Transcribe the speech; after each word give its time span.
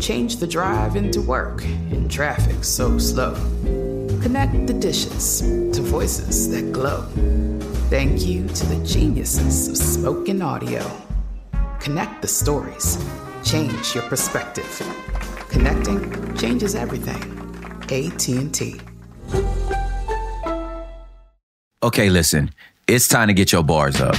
Change 0.00 0.36
the 0.36 0.46
drive 0.46 0.96
into 0.96 1.20
work 1.20 1.64
in 1.64 2.08
traffic 2.08 2.62
so 2.62 2.98
slow. 2.98 3.34
Connect 4.22 4.66
the 4.66 4.72
dishes 4.72 5.40
to 5.40 5.82
voices 5.82 6.50
that 6.50 6.72
glow. 6.72 7.02
Thank 7.90 8.24
you 8.24 8.46
to 8.46 8.66
the 8.66 8.86
geniuses 8.86 9.68
of 9.68 9.76
spoken 9.76 10.40
audio. 10.40 10.88
Connect 11.80 12.22
the 12.22 12.28
stories. 12.28 12.96
Change 13.44 13.94
your 13.94 14.04
perspective. 14.04 14.82
Connecting 15.48 16.36
changes 16.36 16.74
everything. 16.74 17.22
AT&T. 17.90 18.80
Okay, 21.82 22.10
listen. 22.10 22.50
It's 22.86 23.08
time 23.08 23.28
to 23.28 23.34
get 23.34 23.52
your 23.52 23.62
bars 23.62 24.00
up. 24.00 24.16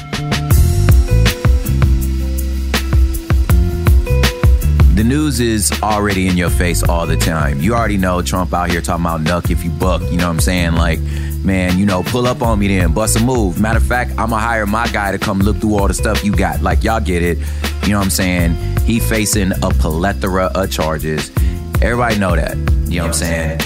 The 5.00 5.06
news 5.06 5.40
is 5.40 5.72
already 5.82 6.28
in 6.28 6.36
your 6.36 6.50
face 6.50 6.84
all 6.84 7.08
the 7.08 7.16
time. 7.16 7.62
You 7.62 7.74
already 7.74 7.96
know 7.96 8.22
Trump 8.22 8.54
out 8.54 8.70
here 8.70 8.82
talking 8.82 9.06
about 9.06 9.22
nuck 9.22 9.50
if 9.50 9.64
you 9.64 9.70
buck. 9.70 10.02
You 10.02 10.18
know 10.18 10.28
what 10.28 10.34
I'm 10.34 10.40
saying? 10.42 10.74
Like, 10.74 11.00
man, 11.42 11.80
you 11.80 11.86
know, 11.86 12.04
pull 12.04 12.28
up 12.28 12.42
on 12.42 12.60
me 12.60 12.68
then, 12.68 12.92
bust 12.92 13.16
a 13.16 13.24
move. 13.24 13.62
Matter 13.62 13.78
of 13.78 13.86
fact, 13.86 14.12
I'm 14.18 14.32
gonna 14.32 14.40
hire 14.40 14.66
my 14.66 14.90
guy 14.90 15.14
to 15.14 15.18
come 15.18 15.40
look 15.40 15.56
through 15.56 15.80
all 15.80 15.88
the 15.88 15.94
stuff 15.94 16.26
you 16.26 16.36
got. 16.36 16.62
Like, 16.62 16.84
y'all 16.84 17.00
get 17.00 17.24
it. 17.24 17.38
You 17.84 17.92
know 17.94 18.00
what 18.00 18.04
I'm 18.04 18.10
saying? 18.10 18.56
He 18.82 19.00
facing 19.00 19.54
a 19.54 19.70
plethora 19.70 20.48
of 20.48 20.70
charges. 20.70 21.32
Everybody 21.82 22.20
know 22.20 22.36
that. 22.36 22.58
You 22.90 22.98
know 22.98 23.08
what 23.08 23.08
I'm 23.08 23.14
saying? 23.14 23.62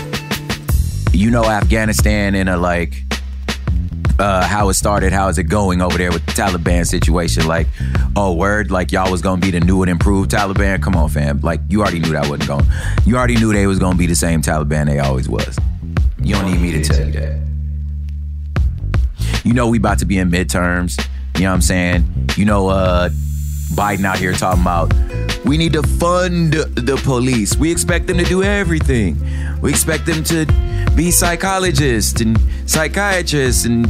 You 1.13 1.31
know 1.31 1.45
Afghanistan 1.45 2.35
in 2.35 2.47
a 2.47 2.57
like 2.57 2.93
uh, 4.23 4.41
how 4.47 4.69
it 4.69 4.75
started, 4.75 5.11
how 5.11 5.27
is 5.27 5.37
it 5.37 5.43
going 5.43 5.81
over 5.81 5.97
there 5.97 6.09
with 6.09 6.25
the 6.25 6.31
Taliban 6.31 6.87
situation? 6.87 7.45
Like, 7.45 7.67
oh, 8.15 8.33
word, 8.33 8.71
like 8.71 8.93
y'all 8.93 9.11
was 9.11 9.21
gonna 9.21 9.41
be 9.41 9.51
the 9.51 9.59
new 9.59 9.83
and 9.83 9.91
improved 9.91 10.31
Taliban. 10.31 10.81
Come 10.81 10.95
on, 10.95 11.09
fam. 11.09 11.41
Like, 11.41 11.59
you 11.67 11.81
already 11.81 11.99
knew 11.99 12.11
that 12.11 12.29
wasn't 12.29 12.47
going. 12.47 12.65
You 13.05 13.17
already 13.17 13.35
knew 13.35 13.51
they 13.51 13.67
was 13.67 13.79
gonna 13.79 13.97
be 13.97 14.07
the 14.07 14.15
same 14.15 14.41
Taliban 14.41 14.85
they 14.85 14.99
always 14.99 15.27
was. 15.27 15.59
You 16.21 16.35
don't 16.35 16.49
need 16.49 16.61
me 16.61 16.71
to 16.71 16.83
tell 16.83 17.05
you 17.05 17.11
that. 17.11 17.41
You 19.43 19.51
know 19.51 19.67
we 19.67 19.77
about 19.77 19.99
to 19.99 20.05
be 20.05 20.17
in 20.17 20.31
midterms. 20.31 21.05
You 21.35 21.41
know 21.41 21.49
what 21.49 21.55
I'm 21.55 21.61
saying? 21.61 22.29
You 22.37 22.45
know, 22.45 22.69
uh, 22.69 23.09
Biden 23.71 24.05
out 24.05 24.17
here 24.17 24.33
talking 24.33 24.61
about 24.61 24.93
we 25.45 25.57
need 25.57 25.73
to 25.73 25.83
fund 25.83 26.53
the 26.53 26.99
police. 27.03 27.57
We 27.57 27.71
expect 27.71 28.07
them 28.07 28.17
to 28.17 28.23
do 28.23 28.43
everything. 28.43 29.17
We 29.61 29.69
expect 29.69 30.05
them 30.05 30.23
to 30.25 30.45
be 30.95 31.11
psychologists 31.11 32.21
and 32.21 32.39
psychiatrists 32.65 33.65
and 33.65 33.87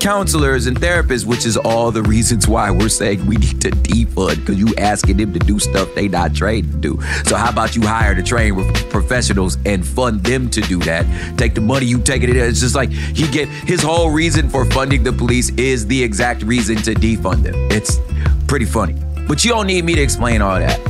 counselors 0.00 0.66
and 0.66 0.78
therapists, 0.78 1.24
which 1.24 1.46
is 1.46 1.56
all 1.56 1.90
the 1.90 2.02
reasons 2.02 2.46
why 2.46 2.70
we're 2.70 2.90
saying 2.90 3.24
we 3.26 3.36
need 3.36 3.60
to 3.62 3.70
defund 3.70 4.36
because 4.36 4.58
you 4.58 4.74
asking 4.76 5.16
them 5.16 5.32
to 5.32 5.38
do 5.38 5.58
stuff 5.58 5.88
they 5.94 6.08
not 6.08 6.34
trained 6.34 6.70
to 6.70 6.76
do. 6.78 7.02
So 7.24 7.36
how 7.36 7.50
about 7.50 7.74
you 7.74 7.82
hire 7.86 8.14
the 8.14 8.22
trained 8.22 8.56
professionals 8.90 9.56
and 9.64 9.86
fund 9.86 10.22
them 10.22 10.50
to 10.50 10.60
do 10.60 10.78
that? 10.80 11.06
Take 11.38 11.54
the 11.54 11.62
money 11.62 11.86
you 11.86 12.00
take 12.00 12.22
it. 12.22 12.30
It's 12.30 12.60
just 12.60 12.74
like 12.74 12.90
he 12.90 13.26
get 13.28 13.48
his 13.48 13.82
whole 13.82 14.10
reason 14.10 14.50
for 14.50 14.64
funding 14.66 15.04
the 15.04 15.12
police 15.12 15.50
is 15.50 15.86
the 15.86 16.02
exact 16.02 16.42
reason 16.42 16.76
to 16.82 16.94
defund 16.94 17.42
them. 17.42 17.54
It's 17.70 17.98
pretty 18.46 18.66
funny, 18.66 18.96
but 19.26 19.44
you 19.44 19.50
don't 19.50 19.66
need 19.66 19.84
me 19.84 19.94
to 19.94 20.00
explain 20.00 20.42
all 20.42 20.58
that. 20.58 20.80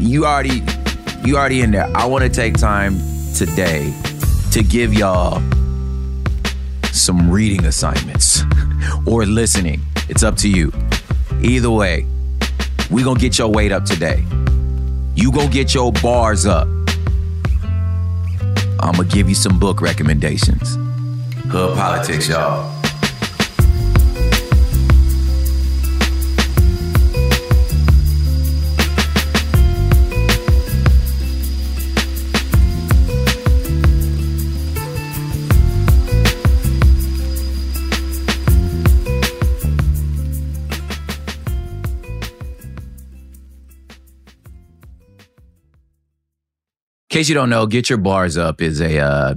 You 0.00 0.26
already, 0.26 0.62
you 1.24 1.36
already 1.36 1.62
in 1.62 1.70
there. 1.70 1.90
I 1.94 2.06
want 2.06 2.24
to 2.24 2.30
take 2.30 2.54
time 2.54 2.98
today 3.34 3.94
to 4.52 4.62
give 4.62 4.92
y'all 4.94 5.40
some 6.92 7.30
reading 7.30 7.64
assignments 7.66 8.42
or 9.06 9.24
listening. 9.26 9.80
It's 10.08 10.22
up 10.22 10.36
to 10.38 10.48
you. 10.48 10.72
Either 11.42 11.70
way, 11.70 12.06
we 12.90 13.02
gonna 13.02 13.18
get 13.18 13.38
your 13.38 13.48
weight 13.48 13.72
up 13.72 13.84
today. 13.84 14.24
You 15.14 15.32
gonna 15.32 15.48
get 15.48 15.74
your 15.74 15.92
bars 15.92 16.46
up. 16.46 16.68
I'm 18.80 18.92
gonna 18.92 19.04
give 19.04 19.28
you 19.28 19.34
some 19.34 19.58
book 19.58 19.80
recommendations. 19.80 20.76
Hood 21.50 21.76
politics, 21.76 22.28
y'all. 22.28 22.75
Case 47.16 47.30
you 47.30 47.34
don't 47.34 47.48
know, 47.48 47.66
get 47.66 47.88
your 47.88 47.98
bars 47.98 48.36
up 48.36 48.60
is 48.60 48.78
a 48.80 48.98
uh 48.98 49.34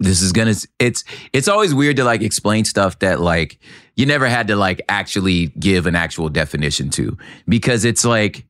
this 0.00 0.20
is 0.20 0.32
gonna 0.32 0.54
it's 0.80 1.04
it's 1.32 1.46
always 1.46 1.72
weird 1.72 1.96
to 1.96 2.04
like 2.04 2.22
explain 2.22 2.64
stuff 2.64 2.98
that 2.98 3.20
like 3.20 3.60
you 3.94 4.04
never 4.04 4.26
had 4.26 4.48
to 4.48 4.56
like 4.56 4.82
actually 4.88 5.46
give 5.60 5.86
an 5.86 5.94
actual 5.94 6.28
definition 6.28 6.90
to 6.90 7.16
because 7.48 7.84
it's 7.84 8.04
like 8.04 8.46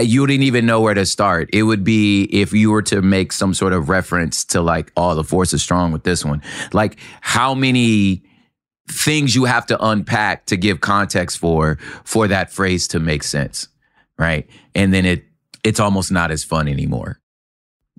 you 0.00 0.26
didn't 0.26 0.44
even 0.44 0.64
know 0.64 0.80
where 0.80 0.94
to 0.94 1.04
start. 1.04 1.50
It 1.52 1.64
would 1.64 1.84
be 1.84 2.24
if 2.32 2.54
you 2.54 2.70
were 2.70 2.82
to 2.82 3.02
make 3.02 3.32
some 3.32 3.52
sort 3.52 3.72
of 3.72 3.88
reference 3.88 4.44
to 4.46 4.62
like, 4.62 4.90
oh, 4.96 5.14
the 5.14 5.24
force 5.24 5.52
is 5.52 5.60
strong 5.60 5.92
with 5.92 6.04
this 6.04 6.24
one. 6.24 6.40
Like 6.72 6.98
how 7.20 7.52
many 7.52 8.22
things 8.88 9.34
you 9.34 9.44
have 9.44 9.66
to 9.66 9.84
unpack 9.84 10.46
to 10.46 10.56
give 10.56 10.80
context 10.80 11.38
for 11.38 11.76
for 12.04 12.26
that 12.28 12.50
phrase 12.50 12.88
to 12.88 13.00
make 13.00 13.22
sense, 13.22 13.68
right? 14.18 14.48
And 14.74 14.94
then 14.94 15.04
it 15.04 15.24
it's 15.64 15.80
almost 15.80 16.10
not 16.10 16.30
as 16.30 16.44
fun 16.44 16.68
anymore. 16.68 17.18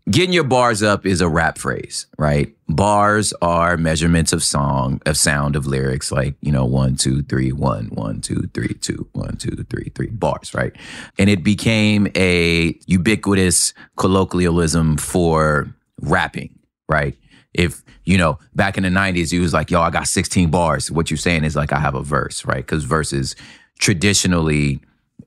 Getting 0.09 0.33
your 0.33 0.43
bars 0.43 0.83
up 0.83 1.05
is 1.05 1.21
a 1.21 1.29
rap 1.29 1.57
phrase, 1.57 2.07
right? 2.17 2.53
Bars 2.67 3.33
are 3.41 3.77
measurements 3.77 4.33
of 4.33 4.43
song, 4.43 5.01
of 5.05 5.15
sound, 5.15 5.55
of 5.55 5.65
lyrics, 5.65 6.11
like, 6.11 6.35
you 6.41 6.51
know, 6.51 6.65
one, 6.65 6.97
two, 6.97 7.23
three, 7.23 7.53
one, 7.53 7.85
one, 7.85 8.19
two, 8.19 8.49
three, 8.53 8.73
two, 8.73 9.07
one, 9.13 9.37
two, 9.37 9.55
three, 9.69 9.93
three, 9.95 10.09
bars, 10.09 10.53
right? 10.53 10.75
And 11.17 11.29
it 11.29 11.41
became 11.41 12.09
a 12.15 12.77
ubiquitous 12.85 13.73
colloquialism 13.95 14.97
for 14.97 15.73
rapping, 16.01 16.59
right? 16.89 17.17
If, 17.53 17.81
you 18.03 18.17
know, 18.17 18.39
back 18.55 18.75
in 18.75 18.83
the 18.83 18.89
90s, 18.89 19.31
he 19.31 19.39
was 19.39 19.53
like, 19.53 19.71
yo, 19.71 19.79
I 19.79 19.89
got 19.89 20.07
16 20.07 20.51
bars. 20.51 20.91
What 20.91 21.11
you're 21.11 21.17
saying 21.17 21.45
is 21.45 21.55
like, 21.55 21.71
I 21.71 21.79
have 21.79 21.95
a 21.95 22.03
verse, 22.03 22.45
right? 22.45 22.65
Because 22.65 22.83
verses 22.83 23.37
traditionally 23.79 24.81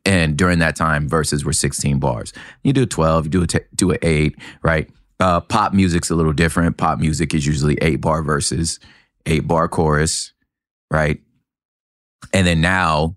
and 0.06 0.36
during 0.36 0.60
that 0.60 0.76
time, 0.76 1.08
verses 1.08 1.44
were 1.44 1.52
16 1.52 1.98
bars. 1.98 2.32
You 2.62 2.72
do 2.72 2.84
a 2.84 2.86
12, 2.86 3.26
you 3.26 3.30
do 3.30 3.42
a 3.42 3.46
t- 3.46 3.58
do 3.74 3.90
an 3.90 3.98
eight, 4.02 4.36
right? 4.62 4.88
Uh, 5.18 5.40
pop 5.40 5.74
music's 5.74 6.10
a 6.10 6.14
little 6.14 6.32
different. 6.32 6.76
Pop 6.76 6.98
music 7.00 7.34
is 7.34 7.46
usually 7.46 7.76
eight 7.82 8.00
bar 8.00 8.22
verses, 8.22 8.78
eight 9.26 9.46
bar 9.48 9.68
chorus, 9.68 10.32
right? 10.90 11.20
And 12.32 12.46
then 12.46 12.60
now 12.60 13.16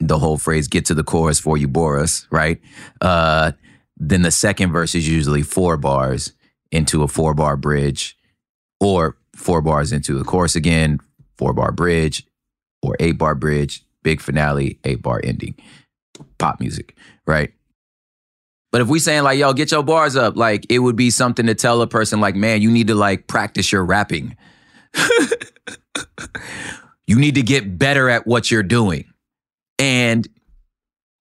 the 0.00 0.18
whole 0.18 0.38
phrase 0.38 0.68
"get 0.68 0.86
to 0.86 0.94
the 0.94 1.04
chorus 1.04 1.38
for 1.38 1.56
you 1.56 1.68
boris 1.68 2.26
right? 2.30 2.60
Uh, 3.00 3.52
then 3.96 4.22
the 4.22 4.30
second 4.30 4.72
verse 4.72 4.94
is 4.94 5.08
usually 5.08 5.42
four 5.42 5.76
bars 5.76 6.32
into 6.72 7.02
a 7.02 7.08
four 7.08 7.34
bar 7.34 7.56
bridge, 7.56 8.16
or 8.80 9.16
four 9.34 9.60
bars 9.60 9.92
into 9.92 10.18
the 10.18 10.24
chorus 10.24 10.56
again, 10.56 10.98
four 11.36 11.52
bar 11.52 11.72
bridge, 11.72 12.26
or 12.82 12.96
eight 13.00 13.18
bar 13.18 13.34
bridge, 13.34 13.84
big 14.02 14.20
finale, 14.20 14.78
eight 14.84 15.02
bar 15.02 15.20
ending. 15.22 15.54
Pop 16.38 16.60
music, 16.60 16.96
right? 17.26 17.52
But 18.70 18.82
if 18.82 18.88
we 18.88 18.98
saying 18.98 19.22
like, 19.22 19.38
yo, 19.38 19.52
get 19.52 19.70
your 19.70 19.82
bars 19.82 20.16
up, 20.16 20.36
like 20.36 20.66
it 20.68 20.80
would 20.80 20.96
be 20.96 21.10
something 21.10 21.46
to 21.46 21.54
tell 21.54 21.80
a 21.80 21.86
person 21.86 22.20
like, 22.20 22.34
man, 22.34 22.60
you 22.60 22.70
need 22.70 22.88
to 22.88 22.94
like 22.94 23.26
practice 23.26 23.72
your 23.72 23.84
rapping. 23.84 24.36
you 27.06 27.18
need 27.18 27.34
to 27.36 27.42
get 27.42 27.78
better 27.78 28.08
at 28.10 28.26
what 28.26 28.50
you're 28.50 28.62
doing. 28.62 29.04
And 29.78 30.28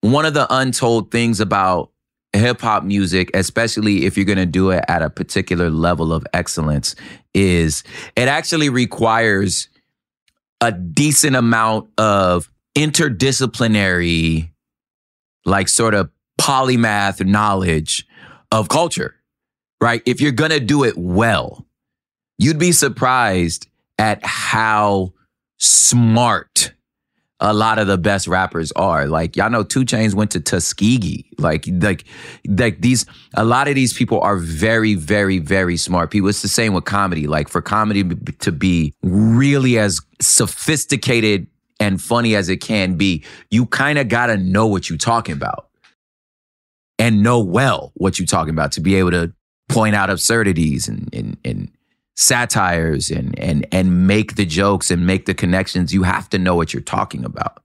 one 0.01 0.25
of 0.25 0.33
the 0.33 0.47
untold 0.53 1.11
things 1.11 1.39
about 1.39 1.91
hip 2.33 2.61
hop 2.61 2.83
music, 2.83 3.31
especially 3.33 4.05
if 4.05 4.17
you're 4.17 4.25
going 4.25 4.37
to 4.37 4.45
do 4.45 4.71
it 4.71 4.83
at 4.87 5.01
a 5.01 5.09
particular 5.09 5.69
level 5.69 6.11
of 6.11 6.25
excellence, 6.33 6.95
is 7.33 7.83
it 8.15 8.27
actually 8.27 8.69
requires 8.69 9.69
a 10.61 10.71
decent 10.71 11.35
amount 11.35 11.89
of 11.97 12.49
interdisciplinary, 12.75 14.51
like 15.47 15.69
sort 15.69 15.93
of 15.93 16.11
polymath 16.39 17.25
knowledge 17.25 18.05
of 18.51 18.69
culture, 18.69 19.15
right? 19.81 20.01
If 20.05 20.21
you're 20.21 20.31
going 20.31 20.51
to 20.51 20.59
do 20.59 20.83
it 20.83 20.97
well, 20.97 21.65
you'd 22.37 22.59
be 22.59 22.71
surprised 22.71 23.67
at 23.97 24.23
how 24.23 25.13
smart 25.57 26.73
a 27.39 27.53
lot 27.53 27.77
of 27.77 27.87
the 27.87 27.97
best 27.97 28.27
rappers 28.27 28.71
are. 28.73 29.07
Like 29.07 29.35
y'all 29.35 29.49
know 29.49 29.63
2 29.63 29.85
Chainz 29.85 30.13
went 30.13 30.31
to 30.31 30.39
Tuskegee. 30.39 31.29
Like 31.37 31.65
like 31.67 32.05
like 32.47 32.81
these 32.81 33.05
a 33.35 33.45
lot 33.45 33.67
of 33.67 33.75
these 33.75 33.93
people 33.93 34.19
are 34.21 34.37
very 34.37 34.95
very 34.95 35.37
very 35.37 35.77
smart 35.77 36.09
people. 36.09 36.29
It's 36.29 36.41
the 36.41 36.47
same 36.47 36.73
with 36.73 36.85
comedy. 36.85 37.27
Like 37.27 37.47
for 37.47 37.61
comedy 37.61 38.03
to 38.39 38.51
be 38.51 38.95
really 39.03 39.77
as 39.77 39.99
sophisticated 40.19 41.47
and 41.79 42.01
funny 42.01 42.35
as 42.35 42.49
it 42.49 42.57
can 42.57 42.95
be, 42.95 43.23
you 43.49 43.65
kind 43.65 43.99
of 43.99 44.07
got 44.07 44.27
to 44.27 44.37
know 44.37 44.67
what 44.67 44.89
you're 44.89 44.97
talking 44.97 45.33
about. 45.33 45.69
And 46.99 47.21
know 47.21 47.39
well 47.39 47.91
what 47.93 48.17
you're 48.17 48.25
talking 48.25 48.49
about 48.49 48.71
to 48.73 48.81
be 48.81 48.95
able 48.95 49.11
to 49.11 49.31
point 49.69 49.95
out 49.95 50.09
absurdities 50.09 50.87
and 50.87 51.13
and 51.13 51.37
and 51.45 51.71
satires 52.15 53.11
and 53.11 53.37
and 53.39 53.67
and 53.71 54.07
make 54.07 54.35
the 54.35 54.45
jokes 54.45 54.89
and 54.89 55.05
make 55.05 55.27
the 55.27 55.35
connections, 55.35 55.93
you 55.93 56.03
have 56.03 56.27
to 56.29 56.39
know 56.39 56.55
what 56.55 56.73
you're 56.73 56.81
talking 56.81 57.23
about. 57.23 57.61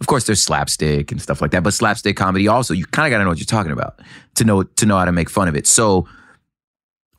Of 0.00 0.06
course, 0.06 0.24
there's 0.24 0.42
slapstick 0.42 1.10
and 1.10 1.20
stuff 1.20 1.42
like 1.42 1.50
that, 1.50 1.64
but 1.64 1.74
slapstick 1.74 2.16
comedy 2.16 2.46
also, 2.46 2.72
you 2.72 2.86
kind 2.86 3.06
of 3.06 3.10
got 3.10 3.18
to 3.18 3.24
know 3.24 3.30
what 3.30 3.38
you're 3.38 3.46
talking 3.46 3.72
about 3.72 4.00
to 4.36 4.44
know 4.44 4.62
to 4.62 4.86
know 4.86 4.96
how 4.96 5.04
to 5.04 5.12
make 5.12 5.28
fun 5.28 5.48
of 5.48 5.56
it. 5.56 5.66
So, 5.66 6.06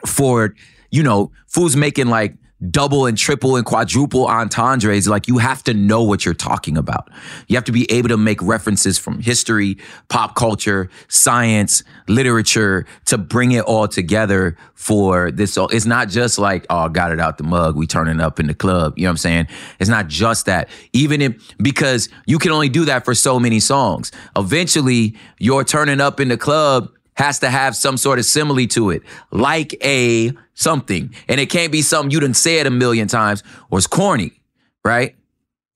for 0.06 0.56
you 0.92 1.04
know, 1.04 1.32
fools 1.48 1.76
making 1.76 2.08
like 2.08 2.36
double 2.70 3.06
and 3.06 3.18
triple 3.18 3.56
and 3.56 3.66
quadruple 3.66 4.28
entendres. 4.28 5.08
Like 5.08 5.28
you 5.28 5.38
have 5.38 5.64
to 5.64 5.74
know 5.74 6.04
what 6.04 6.26
you're 6.26 6.34
talking 6.34 6.78
about. 6.78 7.10
You 7.48 7.56
have 7.56 7.64
to 7.66 7.72
be 7.72 7.90
able 7.92 8.10
to 8.10 8.18
make 8.18 8.42
references 8.42 8.98
from 8.98 9.20
history, 9.20 9.78
pop 10.10 10.36
culture, 10.36 10.90
science, 11.08 11.84
literature 12.08 12.86
to 13.06 13.18
bring 13.18 13.54
it 13.54 13.64
all 13.64 13.88
together 13.88 14.58
for 14.74 15.32
this. 15.32 15.54
So 15.54 15.68
it's 15.68 15.86
not 15.86 16.10
just 16.10 16.38
like, 16.38 16.66
oh, 16.70 16.90
got 16.90 17.12
it 17.12 17.20
out 17.20 17.38
the 17.38 17.44
mug. 17.44 17.76
We 17.76 17.88
turning 17.88 18.20
up 18.20 18.40
in 18.40 18.48
the 18.48 18.54
club. 18.54 18.98
You 18.98 19.04
know 19.04 19.10
what 19.10 19.14
I'm 19.14 19.18
saying? 19.18 19.48
It's 19.80 19.90
not 19.90 20.08
just 20.08 20.46
that. 20.48 20.70
Even 20.94 21.22
if, 21.22 21.58
because 21.58 22.10
you 22.26 22.40
can 22.40 22.52
only 22.52 22.70
do 22.70 22.86
that 22.86 23.06
for 23.06 23.16
so 23.16 23.40
many 23.40 23.60
songs. 23.60 24.12
Eventually, 24.36 25.16
you're 25.38 25.64
turning 25.64 26.02
up 26.02 26.20
in 26.20 26.28
the 26.28 26.38
club 26.38 26.92
has 27.20 27.40
to 27.40 27.50
have 27.50 27.76
some 27.76 27.98
sort 27.98 28.18
of 28.18 28.24
simile 28.24 28.66
to 28.66 28.92
it, 28.92 29.04
like 29.32 29.76
a 29.84 30.32
something. 30.60 31.16
And 31.28 31.40
it 31.40 31.50
can't 31.50 31.72
be 31.72 31.82
something 31.82 32.12
you 32.12 32.20
didn't 32.20 32.36
say 32.36 32.60
it 32.60 32.68
a 32.68 32.72
million 32.72 33.08
times 33.08 33.44
or 33.72 33.80
it's 33.80 33.88
corny, 33.88 34.42
right? 34.84 35.16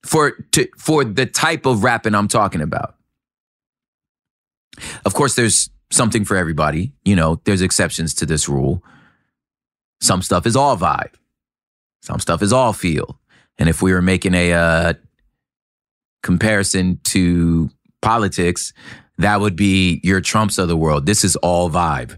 For 0.06 0.32
to, 0.52 0.68
for 0.78 1.06
the 1.06 1.26
type 1.26 1.66
of 1.66 1.84
rapping 1.84 2.14
I'm 2.14 2.28
talking 2.28 2.62
about. 2.62 2.96
Of 5.06 5.14
course, 5.14 5.36
there's 5.36 5.70
something 5.90 6.26
for 6.26 6.36
everybody. 6.36 6.94
You 7.06 7.16
know, 7.16 7.42
there's 7.46 7.62
exceptions 7.62 8.14
to 8.16 8.26
this 8.26 8.50
rule. 8.50 8.84
Some 10.02 10.22
stuff 10.22 10.46
is 10.46 10.56
all 10.56 10.76
vibe. 10.78 11.14
Some 12.02 12.20
stuff 12.20 12.42
is 12.42 12.52
all 12.52 12.74
feel. 12.74 13.20
And 13.58 13.70
if 13.70 13.82
we 13.82 13.94
were 13.94 14.02
making 14.02 14.34
a 14.34 14.52
uh, 14.52 14.94
comparison 16.24 17.00
to 17.06 17.70
politics, 18.02 18.74
that 19.20 19.40
would 19.40 19.56
be 19.56 20.02
your 20.04 20.20
Trumps 20.20 20.58
of 20.58 20.68
the 20.68 20.76
world. 20.76 21.06
This 21.06 21.24
is 21.24 21.38
all 21.38 21.70
vibe. 21.70 22.18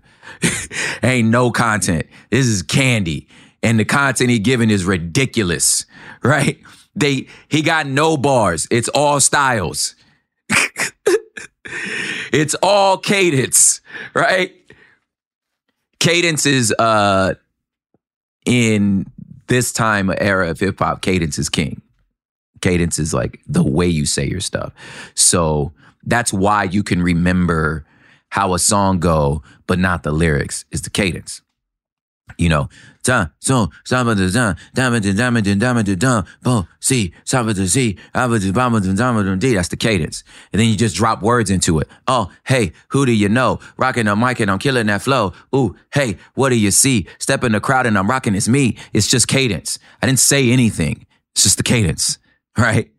Ain't 1.03 1.29
no 1.29 1.51
content. 1.51 2.07
This 2.29 2.45
is 2.45 2.61
candy. 2.61 3.27
And 3.63 3.79
the 3.79 3.85
content 3.85 4.29
he 4.29 4.39
giving 4.39 4.69
is 4.69 4.85
ridiculous, 4.85 5.85
right? 6.23 6.59
They 6.95 7.27
he 7.49 7.61
got 7.61 7.87
no 7.87 8.17
bars. 8.17 8.67
It's 8.71 8.87
all 8.89 9.19
styles. 9.19 9.95
it's 12.31 12.55
all 12.61 12.97
cadence, 12.97 13.81
right? 14.13 14.53
Cadence 15.99 16.45
is 16.45 16.73
uh 16.77 17.33
in 18.45 19.07
this 19.47 19.71
time 19.71 20.11
era 20.17 20.49
of 20.49 20.59
hip 20.59 20.79
hop, 20.79 21.01
cadence 21.01 21.37
is 21.37 21.49
king. 21.49 21.81
Cadence 22.61 22.97
is 22.97 23.13
like 23.13 23.41
the 23.47 23.63
way 23.63 23.87
you 23.87 24.05
say 24.05 24.25
your 24.25 24.39
stuff. 24.39 24.71
So 25.15 25.73
that's 26.03 26.31
why 26.31 26.63
you 26.63 26.83
can 26.83 27.01
remember 27.01 27.85
how 28.35 28.53
a 28.53 28.59
song 28.59 28.99
go, 28.99 29.41
but 29.65 29.79
not 29.79 30.03
the 30.03 30.11
lyrics. 30.11 30.65
Is 30.69 30.81
the 30.81 30.89
cadence. 30.89 31.41
You 32.37 32.49
know, 32.49 32.67
da 33.01 33.27
so 33.39 33.69
saba 33.85 34.13
da 34.13 34.27
da 34.29 34.55
dama 34.73 34.99
da 34.99 35.13
dama 35.13 35.41
da 35.41 35.55
dama 35.55 35.83
da 35.83 35.95
da 35.95 36.23
bo 36.43 36.67
si 36.81 37.13
saba 37.23 37.53
da 37.53 37.65
si 37.65 37.97
aba 38.13 38.37
da 38.39 38.51
bama 38.51 38.83
da 38.83 38.91
dama 38.91 39.23
da 39.23 39.35
d. 39.35 39.53
That's 39.53 39.69
the 39.69 39.77
cadence, 39.77 40.25
and 40.51 40.59
then 40.59 40.67
you 40.67 40.75
just 40.75 40.97
drop 40.97 41.21
words 41.21 41.49
into 41.49 41.79
it. 41.79 41.87
Oh, 42.09 42.29
hey, 42.43 42.73
who 42.89 43.05
do 43.05 43.13
you 43.13 43.29
know? 43.29 43.59
Rocking 43.77 44.03
the 44.03 44.17
mic 44.17 44.41
and 44.41 44.51
I'm 44.51 44.59
killing 44.59 44.87
that 44.87 45.01
flow. 45.01 45.31
Ooh, 45.55 45.73
hey, 45.93 46.17
what 46.33 46.49
do 46.49 46.59
you 46.59 46.71
see? 46.71 47.07
Step 47.19 47.41
in 47.45 47.53
the 47.53 47.61
crowd 47.61 47.85
and 47.85 47.97
I'm 47.97 48.09
rocking. 48.09 48.35
It's 48.35 48.49
me. 48.49 48.75
It's 48.91 49.07
just 49.07 49.29
cadence. 49.29 49.79
I 50.01 50.07
didn't 50.07 50.19
say 50.19 50.49
anything. 50.51 51.05
It's 51.35 51.43
just 51.43 51.55
the 51.55 51.63
cadence, 51.63 52.17
right? 52.57 52.91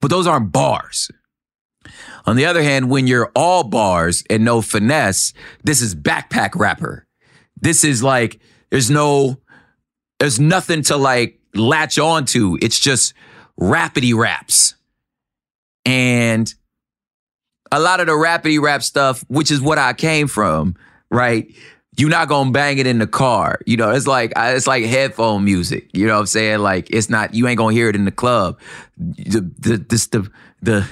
But 0.00 0.10
those 0.10 0.26
aren't 0.26 0.50
bars. 0.50 1.12
On 2.26 2.36
the 2.36 2.46
other 2.46 2.62
hand, 2.62 2.90
when 2.90 3.06
you're 3.06 3.30
all 3.34 3.64
bars 3.64 4.22
and 4.30 4.44
no 4.44 4.62
finesse, 4.62 5.32
this 5.64 5.80
is 5.80 5.94
backpack 5.94 6.54
rapper. 6.54 7.06
This 7.60 7.84
is 7.84 8.02
like, 8.02 8.40
there's 8.70 8.90
no, 8.90 9.40
there's 10.18 10.38
nothing 10.38 10.82
to 10.82 10.96
like 10.96 11.40
latch 11.54 11.98
on 11.98 12.24
to. 12.26 12.58
It's 12.62 12.78
just 12.78 13.14
rapidy 13.60 14.14
raps. 14.14 14.74
And 15.84 16.52
a 17.72 17.80
lot 17.80 18.00
of 18.00 18.06
the 18.06 18.12
rapidy 18.12 18.60
rap 18.60 18.82
stuff, 18.82 19.24
which 19.28 19.50
is 19.50 19.60
what 19.60 19.78
I 19.78 19.92
came 19.94 20.28
from, 20.28 20.76
right? 21.10 21.52
You're 21.96 22.10
not 22.10 22.28
gonna 22.28 22.50
bang 22.50 22.78
it 22.78 22.86
in 22.86 22.98
the 22.98 23.06
car. 23.06 23.60
You 23.66 23.76
know, 23.76 23.90
it's 23.90 24.06
like 24.06 24.32
it's 24.34 24.66
like 24.66 24.84
headphone 24.84 25.44
music. 25.44 25.90
You 25.92 26.06
know 26.06 26.14
what 26.14 26.20
I'm 26.20 26.26
saying? 26.26 26.60
Like 26.60 26.88
it's 26.90 27.10
not 27.10 27.34
you 27.34 27.46
ain't 27.48 27.58
gonna 27.58 27.74
hear 27.74 27.88
it 27.88 27.96
in 27.96 28.06
the 28.06 28.12
club. 28.12 28.58
The 28.96 29.50
the 29.58 29.76
this 29.76 30.06
the 30.06 30.30
the 30.62 30.88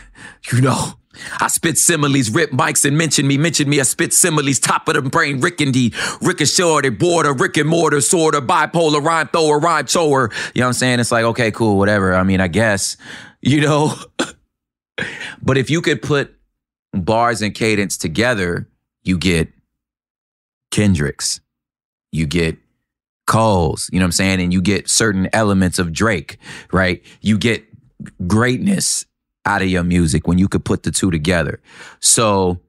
you 0.52 0.60
know 0.60 0.94
I 1.40 1.48
spit 1.48 1.78
similes, 1.78 2.30
rip 2.30 2.50
mics 2.50 2.84
and 2.84 2.96
mention 2.96 3.26
me, 3.26 3.38
mention 3.38 3.68
me. 3.68 3.80
I 3.80 3.84
spit 3.84 4.12
similes, 4.12 4.58
top 4.58 4.88
of 4.88 4.94
the 4.94 5.02
brain, 5.02 5.40
Rick 5.40 5.60
and 5.60 5.72
D, 5.72 5.92
ricochet, 6.20 6.90
border, 6.90 7.32
Rick 7.32 7.56
and 7.56 7.68
mortar, 7.68 8.00
sort 8.00 8.34
of 8.34 8.44
bipolar, 8.44 9.04
rhyme 9.04 9.28
thrower, 9.28 9.58
rhyme 9.58 9.86
shower. 9.86 10.30
You 10.54 10.60
know 10.60 10.66
what 10.66 10.68
I'm 10.68 10.72
saying? 10.74 11.00
It's 11.00 11.12
like, 11.12 11.24
okay, 11.24 11.50
cool, 11.50 11.78
whatever. 11.78 12.14
I 12.14 12.22
mean, 12.22 12.40
I 12.40 12.48
guess, 12.48 12.96
you 13.40 13.60
know. 13.60 13.94
but 15.42 15.56
if 15.56 15.70
you 15.70 15.80
could 15.80 16.02
put 16.02 16.34
bars 16.92 17.42
and 17.42 17.54
cadence 17.54 17.96
together, 17.96 18.68
you 19.02 19.16
get 19.18 19.48
Kendricks, 20.70 21.40
you 22.12 22.26
get 22.26 22.58
Coles, 23.26 23.88
you 23.92 24.00
know 24.00 24.04
what 24.04 24.08
I'm 24.08 24.12
saying? 24.12 24.40
And 24.40 24.52
you 24.52 24.60
get 24.60 24.90
certain 24.90 25.28
elements 25.32 25.78
of 25.78 25.92
Drake, 25.92 26.38
right? 26.72 27.00
You 27.20 27.38
get 27.38 27.64
greatness 28.26 29.06
out 29.46 29.62
of 29.62 29.68
your 29.68 29.84
music 29.84 30.26
when 30.26 30.38
you 30.38 30.48
could 30.48 30.64
put 30.64 30.82
the 30.82 30.90
two 30.90 31.10
together. 31.10 31.60
So, 32.00 32.60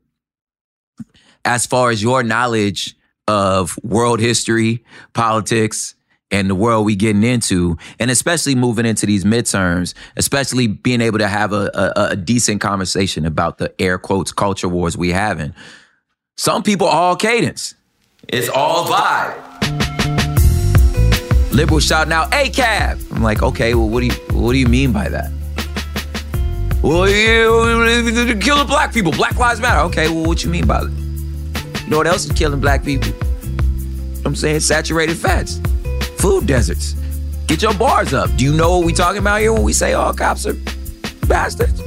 as 1.43 1.65
far 1.65 1.89
as 1.89 2.01
your 2.01 2.23
knowledge 2.23 2.95
of 3.27 3.77
world 3.83 4.19
history, 4.19 4.83
politics, 5.13 5.95
and 6.31 6.49
the 6.49 6.55
world 6.55 6.85
we 6.85 6.95
getting 6.95 7.23
into, 7.23 7.77
and 7.99 8.09
especially 8.09 8.55
moving 8.55 8.85
into 8.85 9.05
these 9.05 9.25
midterms, 9.25 9.93
especially 10.15 10.67
being 10.67 11.01
able 11.01 11.19
to 11.19 11.27
have 11.27 11.51
a, 11.51 11.69
a, 11.73 12.07
a 12.11 12.15
decent 12.15 12.61
conversation 12.61 13.25
about 13.25 13.57
the 13.57 13.73
air 13.79 13.97
quotes 13.97 14.31
culture 14.31 14.69
wars 14.69 14.97
we 14.97 15.09
having. 15.09 15.53
Some 16.37 16.63
people 16.63 16.87
all 16.87 17.15
cadence. 17.15 17.75
It's 18.27 18.49
all 18.49 18.85
vibe. 18.85 19.49
Liberal 21.51 21.81
shouting 21.81 22.13
out 22.13 22.31
ACAB. 22.31 23.11
I'm 23.11 23.21
like, 23.21 23.43
okay, 23.43 23.73
well, 23.73 23.89
what 23.89 23.99
do 23.99 24.05
you 24.05 24.13
what 24.31 24.53
do 24.53 24.57
you 24.57 24.67
mean 24.67 24.93
by 24.93 25.09
that? 25.09 25.40
Well, 26.83 27.07
you 27.07 28.35
killing 28.37 28.67
black 28.67 28.93
people. 28.93 29.11
Black 29.11 29.37
lives 29.37 29.61
matter. 29.61 29.81
Okay, 29.81 30.09
well, 30.09 30.25
what 30.25 30.43
you 30.43 30.49
mean 30.49 30.65
by 30.65 30.81
it? 30.81 30.89
You 31.83 31.89
know 31.89 31.97
what 31.97 32.07
else 32.07 32.25
is 32.25 32.31
killing 32.31 32.59
black 32.59 32.83
people? 32.83 33.11
I'm 34.25 34.35
saying 34.35 34.61
saturated 34.61 35.17
fats, 35.17 35.59
food 36.17 36.47
deserts. 36.47 36.93
Get 37.47 37.61
your 37.61 37.73
bars 37.73 38.13
up. 38.13 38.35
Do 38.35 38.45
you 38.45 38.53
know 38.53 38.77
what 38.77 38.85
we 38.85 38.93
talking 38.93 39.19
about 39.19 39.41
here 39.41 39.51
when 39.53 39.63
we 39.63 39.73
say 39.73 39.93
all 39.93 40.13
cops 40.13 40.45
are 40.45 40.55
bastards? 41.27 41.81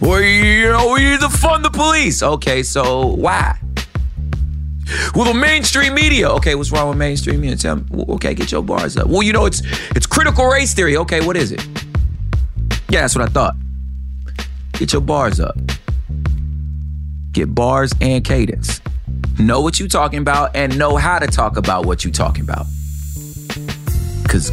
Well, 0.00 0.20
you 0.20 0.68
know, 0.68 0.92
we 0.92 1.04
need 1.04 1.20
to 1.20 1.28
fund 1.28 1.64
the 1.64 1.70
police. 1.70 2.22
Okay, 2.22 2.62
so 2.62 3.06
why? 3.06 3.58
Well, 5.14 5.32
the 5.32 5.34
mainstream 5.34 5.94
media. 5.94 6.28
Okay, 6.30 6.54
what's 6.54 6.70
wrong 6.70 6.88
with 6.90 6.98
mainstream 6.98 7.40
media? 7.40 7.56
Tell 7.56 7.76
me. 7.76 7.84
Okay, 8.10 8.34
get 8.34 8.52
your 8.52 8.62
bars 8.62 8.96
up. 8.96 9.06
Well, 9.06 9.22
you 9.22 9.32
know, 9.32 9.46
it's 9.46 9.62
it's 9.96 10.06
critical 10.06 10.46
race 10.46 10.74
theory. 10.74 10.96
Okay, 10.98 11.24
what 11.24 11.36
is 11.36 11.52
it? 11.52 11.66
Yeah, 12.94 13.00
that's 13.00 13.16
what 13.16 13.28
I 13.28 13.32
thought. 13.32 13.56
Get 14.74 14.92
your 14.92 15.02
bars 15.02 15.40
up. 15.40 15.58
Get 17.32 17.52
bars 17.52 17.92
and 18.00 18.24
cadence. 18.24 18.80
Know 19.36 19.62
what 19.62 19.80
you're 19.80 19.88
talking 19.88 20.20
about 20.20 20.54
and 20.54 20.78
know 20.78 20.94
how 20.94 21.18
to 21.18 21.26
talk 21.26 21.56
about 21.56 21.86
what 21.86 22.04
you're 22.04 22.12
talking 22.12 22.44
about. 22.44 22.66
Cause 24.28 24.52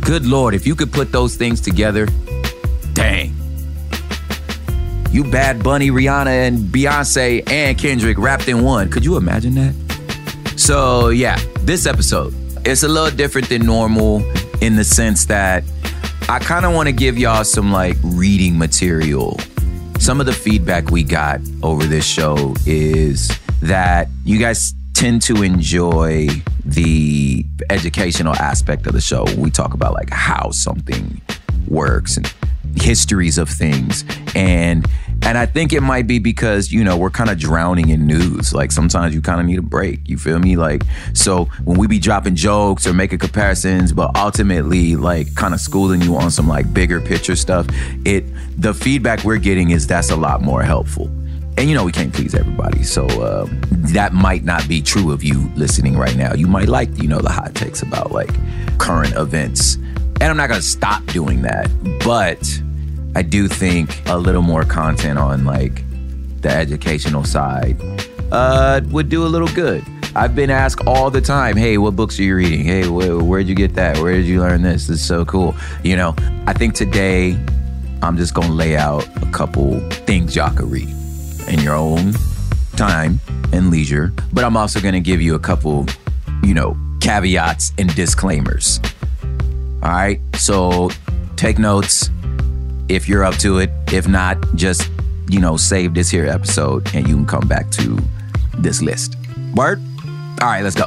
good 0.00 0.26
lord, 0.26 0.54
if 0.54 0.66
you 0.66 0.74
could 0.74 0.92
put 0.92 1.12
those 1.12 1.36
things 1.36 1.60
together, 1.60 2.08
dang. 2.94 3.32
You 5.12 5.22
Bad 5.30 5.62
Bunny, 5.62 5.90
Rihanna, 5.90 6.48
and 6.48 6.58
Beyonce 6.58 7.48
and 7.48 7.78
Kendrick 7.78 8.18
wrapped 8.18 8.48
in 8.48 8.64
one. 8.64 8.90
Could 8.90 9.04
you 9.04 9.16
imagine 9.16 9.54
that? 9.54 10.56
So, 10.56 11.10
yeah, 11.10 11.38
this 11.60 11.86
episode, 11.86 12.34
it's 12.66 12.82
a 12.82 12.88
little 12.88 13.16
different 13.16 13.48
than 13.48 13.64
normal 13.64 14.24
in 14.60 14.74
the 14.74 14.82
sense 14.82 15.26
that 15.26 15.62
I 16.30 16.38
kind 16.38 16.66
of 16.66 16.74
want 16.74 16.88
to 16.88 16.92
give 16.92 17.16
y'all 17.16 17.42
some 17.42 17.72
like 17.72 17.96
reading 18.02 18.58
material. 18.58 19.40
Some 19.98 20.20
of 20.20 20.26
the 20.26 20.32
feedback 20.34 20.90
we 20.90 21.02
got 21.02 21.40
over 21.62 21.84
this 21.84 22.04
show 22.04 22.54
is 22.66 23.32
that 23.62 24.08
you 24.26 24.38
guys 24.38 24.74
tend 24.92 25.22
to 25.22 25.42
enjoy 25.42 26.28
the 26.66 27.46
educational 27.70 28.34
aspect 28.34 28.86
of 28.86 28.92
the 28.92 29.00
show. 29.00 29.24
We 29.38 29.50
talk 29.50 29.72
about 29.72 29.94
like 29.94 30.10
how 30.10 30.50
something 30.50 31.22
works 31.66 32.18
and 32.18 32.30
histories 32.76 33.38
of 33.38 33.48
things 33.48 34.04
and 34.34 34.86
and 35.22 35.36
I 35.36 35.46
think 35.46 35.72
it 35.72 35.82
might 35.82 36.06
be 36.06 36.18
because, 36.18 36.72
you 36.72 36.84
know, 36.84 36.96
we're 36.96 37.10
kind 37.10 37.28
of 37.28 37.38
drowning 37.38 37.90
in 37.90 38.06
news. 38.06 38.54
Like 38.54 38.72
sometimes 38.72 39.14
you 39.14 39.20
kind 39.20 39.40
of 39.40 39.46
need 39.46 39.58
a 39.58 39.62
break. 39.62 40.08
You 40.08 40.16
feel 40.16 40.38
me? 40.38 40.56
Like, 40.56 40.84
so 41.12 41.46
when 41.64 41.78
we 41.78 41.86
be 41.86 41.98
dropping 41.98 42.34
jokes 42.36 42.86
or 42.86 42.94
making 42.94 43.18
comparisons, 43.18 43.92
but 43.92 44.16
ultimately 44.16 44.96
like 44.96 45.34
kind 45.34 45.54
of 45.54 45.60
schooling 45.60 46.00
you 46.02 46.16
on 46.16 46.30
some 46.30 46.48
like 46.48 46.72
bigger 46.72 47.00
picture 47.00 47.36
stuff, 47.36 47.66
it, 48.04 48.24
the 48.56 48.72
feedback 48.72 49.24
we're 49.24 49.38
getting 49.38 49.70
is 49.70 49.86
that's 49.86 50.10
a 50.10 50.16
lot 50.16 50.40
more 50.40 50.62
helpful. 50.62 51.06
And 51.58 51.68
you 51.68 51.74
know, 51.74 51.84
we 51.84 51.92
can't 51.92 52.14
please 52.14 52.34
everybody. 52.34 52.84
So 52.84 53.06
uh, 53.06 53.46
that 53.70 54.12
might 54.12 54.44
not 54.44 54.68
be 54.68 54.80
true 54.80 55.10
of 55.10 55.24
you 55.24 55.50
listening 55.56 55.98
right 55.98 56.14
now. 56.16 56.32
You 56.34 56.46
might 56.46 56.68
like, 56.68 56.96
you 57.02 57.08
know, 57.08 57.18
the 57.18 57.30
hot 57.30 57.54
takes 57.56 57.82
about 57.82 58.12
like 58.12 58.30
current 58.78 59.14
events. 59.16 59.74
And 59.74 60.24
I'm 60.24 60.36
not 60.36 60.48
going 60.48 60.60
to 60.60 60.66
stop 60.66 61.04
doing 61.06 61.42
that. 61.42 61.68
But 62.04 62.62
I 63.18 63.22
do 63.22 63.48
think 63.48 64.00
a 64.06 64.16
little 64.16 64.42
more 64.42 64.62
content 64.62 65.18
on 65.18 65.44
like 65.44 65.82
the 66.40 66.50
educational 66.50 67.24
side 67.24 67.76
uh, 68.30 68.80
would 68.90 69.08
do 69.08 69.24
a 69.24 69.26
little 69.26 69.48
good. 69.48 69.84
I've 70.14 70.36
been 70.36 70.50
asked 70.50 70.86
all 70.86 71.10
the 71.10 71.20
time, 71.20 71.56
hey, 71.56 71.78
what 71.78 71.96
books 71.96 72.20
are 72.20 72.22
you 72.22 72.36
reading? 72.36 72.64
Hey, 72.64 72.84
wh- 72.84 73.26
where'd 73.26 73.48
you 73.48 73.56
get 73.56 73.74
that? 73.74 73.98
Where 73.98 74.12
did 74.12 74.26
you 74.26 74.38
learn 74.38 74.62
this? 74.62 74.86
This 74.86 75.00
is 75.00 75.04
so 75.04 75.24
cool. 75.24 75.56
You 75.82 75.96
know, 75.96 76.14
I 76.46 76.52
think 76.52 76.74
today 76.74 77.36
I'm 78.02 78.16
just 78.16 78.34
gonna 78.34 78.52
lay 78.54 78.76
out 78.76 79.04
a 79.20 79.26
couple 79.32 79.80
things 80.06 80.36
y'all 80.36 80.54
could 80.54 80.70
read 80.70 80.88
in 81.48 81.58
your 81.58 81.74
own 81.74 82.12
time 82.76 83.18
and 83.52 83.68
leisure, 83.68 84.12
but 84.32 84.44
I'm 84.44 84.56
also 84.56 84.80
gonna 84.80 85.00
give 85.00 85.20
you 85.20 85.34
a 85.34 85.40
couple, 85.40 85.86
you 86.44 86.54
know, 86.54 86.76
caveats 87.00 87.72
and 87.78 87.92
disclaimers. 87.96 88.78
All 89.82 89.90
right, 89.90 90.20
so 90.36 90.92
take 91.34 91.58
notes 91.58 92.10
if 92.88 93.08
you're 93.08 93.24
up 93.24 93.36
to 93.36 93.58
it. 93.58 93.70
If 93.92 94.08
not, 94.08 94.38
just, 94.54 94.90
you 95.28 95.40
know, 95.40 95.56
save 95.56 95.94
this 95.94 96.10
here 96.10 96.26
episode 96.26 96.94
and 96.94 97.06
you 97.08 97.14
can 97.14 97.26
come 97.26 97.48
back 97.48 97.70
to 97.72 97.98
this 98.58 98.82
list. 98.82 99.16
Word? 99.54 99.80
All 100.40 100.48
right, 100.48 100.62
let's 100.62 100.76
go. 100.76 100.86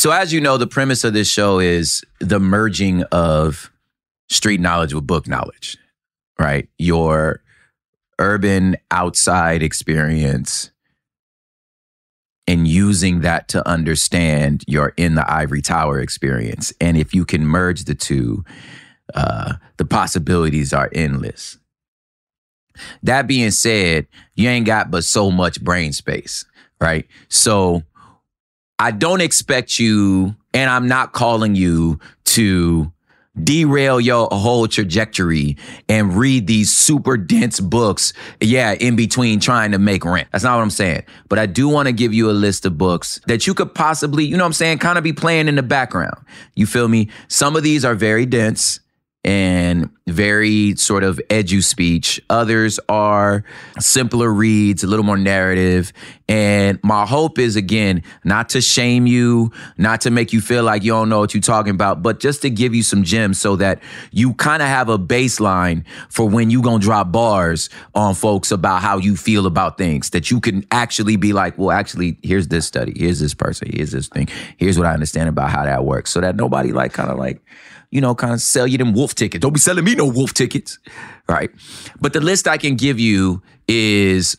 So, 0.00 0.12
as 0.12 0.32
you 0.32 0.40
know, 0.40 0.56
the 0.56 0.66
premise 0.66 1.04
of 1.04 1.12
this 1.12 1.30
show 1.30 1.58
is 1.58 2.02
the 2.20 2.40
merging 2.40 3.02
of 3.12 3.70
street 4.30 4.58
knowledge 4.58 4.94
with 4.94 5.06
book 5.06 5.28
knowledge, 5.28 5.76
right? 6.38 6.70
Your 6.78 7.42
urban 8.18 8.78
outside 8.90 9.62
experience 9.62 10.70
and 12.46 12.66
using 12.66 13.20
that 13.20 13.48
to 13.48 13.68
understand 13.68 14.64
your 14.66 14.94
in 14.96 15.16
the 15.16 15.30
ivory 15.30 15.60
tower 15.60 16.00
experience. 16.00 16.72
And 16.80 16.96
if 16.96 17.12
you 17.12 17.26
can 17.26 17.44
merge 17.44 17.84
the 17.84 17.94
two, 17.94 18.42
uh, 19.14 19.56
the 19.76 19.84
possibilities 19.84 20.72
are 20.72 20.88
endless. 20.94 21.58
That 23.02 23.26
being 23.26 23.50
said, 23.50 24.06
you 24.34 24.48
ain't 24.48 24.64
got 24.64 24.90
but 24.90 25.04
so 25.04 25.30
much 25.30 25.60
brain 25.62 25.92
space, 25.92 26.46
right? 26.80 27.06
So 27.28 27.82
I 28.80 28.92
don't 28.92 29.20
expect 29.20 29.78
you, 29.78 30.34
and 30.54 30.70
I'm 30.70 30.88
not 30.88 31.12
calling 31.12 31.54
you 31.54 32.00
to 32.24 32.90
derail 33.44 34.00
your 34.00 34.26
whole 34.32 34.66
trajectory 34.68 35.58
and 35.86 36.16
read 36.16 36.46
these 36.46 36.72
super 36.72 37.18
dense 37.18 37.60
books. 37.60 38.14
Yeah, 38.40 38.72
in 38.72 38.96
between 38.96 39.38
trying 39.38 39.72
to 39.72 39.78
make 39.78 40.02
rent. 40.02 40.28
That's 40.32 40.44
not 40.44 40.56
what 40.56 40.62
I'm 40.62 40.70
saying. 40.70 41.02
But 41.28 41.38
I 41.38 41.44
do 41.44 41.68
want 41.68 41.88
to 41.88 41.92
give 41.92 42.14
you 42.14 42.30
a 42.30 42.32
list 42.32 42.64
of 42.64 42.78
books 42.78 43.20
that 43.26 43.46
you 43.46 43.52
could 43.52 43.74
possibly, 43.74 44.24
you 44.24 44.38
know 44.38 44.44
what 44.44 44.48
I'm 44.48 44.52
saying, 44.54 44.78
kind 44.78 44.96
of 44.96 45.04
be 45.04 45.12
playing 45.12 45.46
in 45.46 45.56
the 45.56 45.62
background. 45.62 46.16
You 46.54 46.64
feel 46.64 46.88
me? 46.88 47.10
Some 47.28 47.56
of 47.56 47.62
these 47.62 47.84
are 47.84 47.94
very 47.94 48.24
dense 48.24 48.80
and 49.22 49.90
very 50.06 50.74
sort 50.76 51.04
of 51.04 51.20
edu 51.28 51.62
speech. 51.62 52.20
Others 52.30 52.80
are 52.88 53.44
simpler 53.78 54.32
reads, 54.32 54.82
a 54.82 54.86
little 54.86 55.04
more 55.04 55.18
narrative. 55.18 55.92
And 56.28 56.78
my 56.82 57.04
hope 57.04 57.38
is 57.38 57.56
again, 57.56 58.02
not 58.24 58.50
to 58.50 58.60
shame 58.60 59.06
you, 59.06 59.50
not 59.76 60.02
to 60.02 60.10
make 60.10 60.32
you 60.32 60.40
feel 60.40 60.62
like 60.62 60.84
you 60.84 60.92
don't 60.92 61.08
know 61.08 61.18
what 61.18 61.34
you're 61.34 61.42
talking 61.42 61.72
about, 61.72 62.02
but 62.02 62.20
just 62.20 62.42
to 62.42 62.50
give 62.50 62.74
you 62.74 62.82
some 62.82 63.02
gems 63.02 63.38
so 63.38 63.56
that 63.56 63.82
you 64.10 64.32
kind 64.34 64.62
of 64.62 64.68
have 64.68 64.88
a 64.88 64.98
baseline 64.98 65.84
for 66.08 66.28
when 66.28 66.50
you 66.50 66.62
gonna 66.62 66.78
drop 66.78 67.12
bars 67.12 67.68
on 67.94 68.14
folks 68.14 68.50
about 68.50 68.80
how 68.80 68.96
you 68.96 69.16
feel 69.16 69.46
about 69.46 69.76
things. 69.76 70.10
That 70.10 70.30
you 70.30 70.40
can 70.40 70.64
actually 70.70 71.16
be 71.16 71.32
like, 71.32 71.58
well, 71.58 71.72
actually, 71.72 72.16
here's 72.22 72.48
this 72.48 72.64
study, 72.64 72.94
here's 72.96 73.20
this 73.20 73.34
person, 73.34 73.68
here's 73.72 73.90
this 73.90 74.08
thing, 74.08 74.28
here's 74.56 74.78
what 74.78 74.86
I 74.86 74.94
understand 74.94 75.28
about 75.28 75.50
how 75.50 75.64
that 75.64 75.84
works. 75.84 76.10
So 76.10 76.20
that 76.20 76.36
nobody 76.36 76.72
like 76.72 76.92
kind 76.92 77.10
of 77.10 77.18
like 77.18 77.42
you 77.90 78.00
know, 78.00 78.14
kind 78.14 78.32
of 78.32 78.40
sell 78.40 78.66
you 78.66 78.78
them 78.78 78.92
wolf 78.92 79.14
tickets. 79.14 79.42
Don't 79.42 79.52
be 79.52 79.60
selling 79.60 79.84
me 79.84 79.94
no 79.94 80.06
wolf 80.06 80.32
tickets. 80.32 80.78
Right. 81.28 81.50
But 82.00 82.12
the 82.12 82.20
list 82.20 82.46
I 82.46 82.56
can 82.56 82.76
give 82.76 83.00
you 83.00 83.42
is 83.66 84.36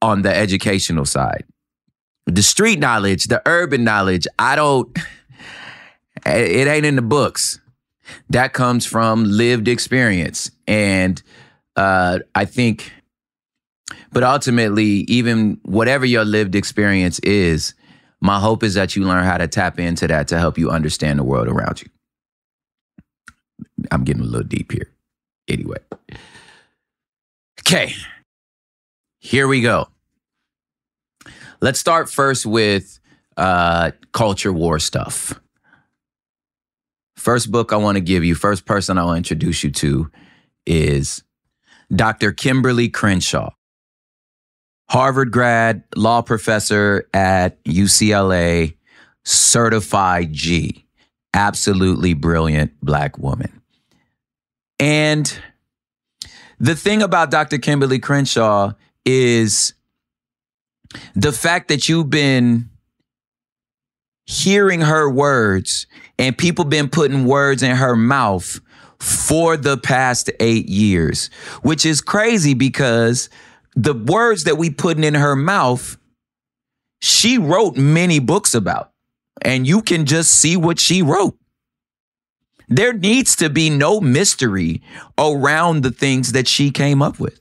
on 0.00 0.22
the 0.22 0.34
educational 0.34 1.04
side. 1.04 1.44
The 2.26 2.42
street 2.42 2.78
knowledge, 2.78 3.24
the 3.24 3.42
urban 3.46 3.84
knowledge, 3.84 4.26
I 4.38 4.56
don't, 4.56 4.96
it 6.26 6.68
ain't 6.68 6.86
in 6.86 6.96
the 6.96 7.02
books. 7.02 7.60
That 8.30 8.52
comes 8.52 8.86
from 8.86 9.24
lived 9.24 9.68
experience. 9.68 10.50
And 10.66 11.20
uh, 11.76 12.20
I 12.34 12.44
think, 12.44 12.92
but 14.12 14.22
ultimately, 14.22 15.04
even 15.08 15.58
whatever 15.62 16.04
your 16.04 16.24
lived 16.24 16.54
experience 16.54 17.18
is, 17.20 17.74
my 18.20 18.38
hope 18.38 18.62
is 18.62 18.74
that 18.74 18.94
you 18.94 19.04
learn 19.04 19.24
how 19.24 19.38
to 19.38 19.48
tap 19.48 19.80
into 19.80 20.06
that 20.06 20.28
to 20.28 20.38
help 20.38 20.56
you 20.56 20.70
understand 20.70 21.18
the 21.18 21.24
world 21.24 21.48
around 21.48 21.82
you. 21.82 21.88
I'm 23.92 24.04
getting 24.04 24.22
a 24.22 24.26
little 24.26 24.46
deep 24.46 24.72
here. 24.72 24.90
Anyway. 25.48 25.78
Okay. 27.60 27.94
Here 29.20 29.46
we 29.46 29.60
go. 29.60 29.88
Let's 31.60 31.78
start 31.78 32.10
first 32.10 32.44
with 32.44 32.98
uh, 33.36 33.92
culture 34.12 34.52
war 34.52 34.78
stuff. 34.78 35.38
First 37.16 37.52
book 37.52 37.72
I 37.72 37.76
want 37.76 37.96
to 37.96 38.00
give 38.00 38.24
you, 38.24 38.34
first 38.34 38.66
person 38.66 38.98
I'll 38.98 39.14
introduce 39.14 39.62
you 39.62 39.70
to 39.70 40.10
is 40.66 41.22
Dr. 41.94 42.32
Kimberly 42.32 42.88
Crenshaw. 42.88 43.50
Harvard 44.90 45.30
grad, 45.30 45.84
law 45.94 46.20
professor 46.20 47.08
at 47.14 47.62
UCLA, 47.64 48.74
certified 49.24 50.32
G. 50.32 50.84
Absolutely 51.32 52.14
brilliant 52.14 52.72
black 52.82 53.18
woman. 53.18 53.61
And 54.78 55.32
the 56.58 56.74
thing 56.74 57.02
about 57.02 57.30
Dr. 57.30 57.58
Kimberly 57.58 57.98
Crenshaw 57.98 58.72
is 59.04 59.74
the 61.14 61.32
fact 61.32 61.68
that 61.68 61.88
you've 61.88 62.10
been 62.10 62.70
hearing 64.26 64.80
her 64.80 65.10
words 65.10 65.86
and 66.18 66.36
people 66.36 66.64
been 66.64 66.88
putting 66.88 67.24
words 67.24 67.62
in 67.62 67.76
her 67.76 67.96
mouth 67.96 68.60
for 69.00 69.56
the 69.56 69.76
past 69.76 70.30
eight 70.38 70.68
years, 70.68 71.28
which 71.62 71.84
is 71.84 72.00
crazy 72.00 72.54
because 72.54 73.28
the 73.74 73.94
words 73.94 74.44
that 74.44 74.56
we 74.56 74.70
putting 74.70 75.04
in 75.04 75.14
her 75.14 75.34
mouth, 75.34 75.96
she 77.00 77.38
wrote 77.38 77.76
many 77.76 78.20
books 78.20 78.54
about. 78.54 78.92
And 79.44 79.66
you 79.66 79.82
can 79.82 80.06
just 80.06 80.34
see 80.34 80.56
what 80.56 80.78
she 80.78 81.02
wrote. 81.02 81.36
There 82.68 82.92
needs 82.92 83.36
to 83.36 83.50
be 83.50 83.70
no 83.70 84.00
mystery 84.00 84.82
around 85.18 85.82
the 85.82 85.90
things 85.90 86.32
that 86.32 86.48
she 86.48 86.70
came 86.70 87.02
up 87.02 87.18
with 87.18 87.40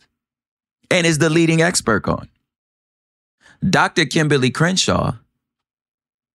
and 0.89 1.07
is 1.07 1.19
the 1.19 1.29
leading 1.29 1.61
expert 1.61 2.07
on. 2.07 2.29
Dr. 3.67 4.05
Kimberly 4.05 4.49
Crenshaw 4.49 5.13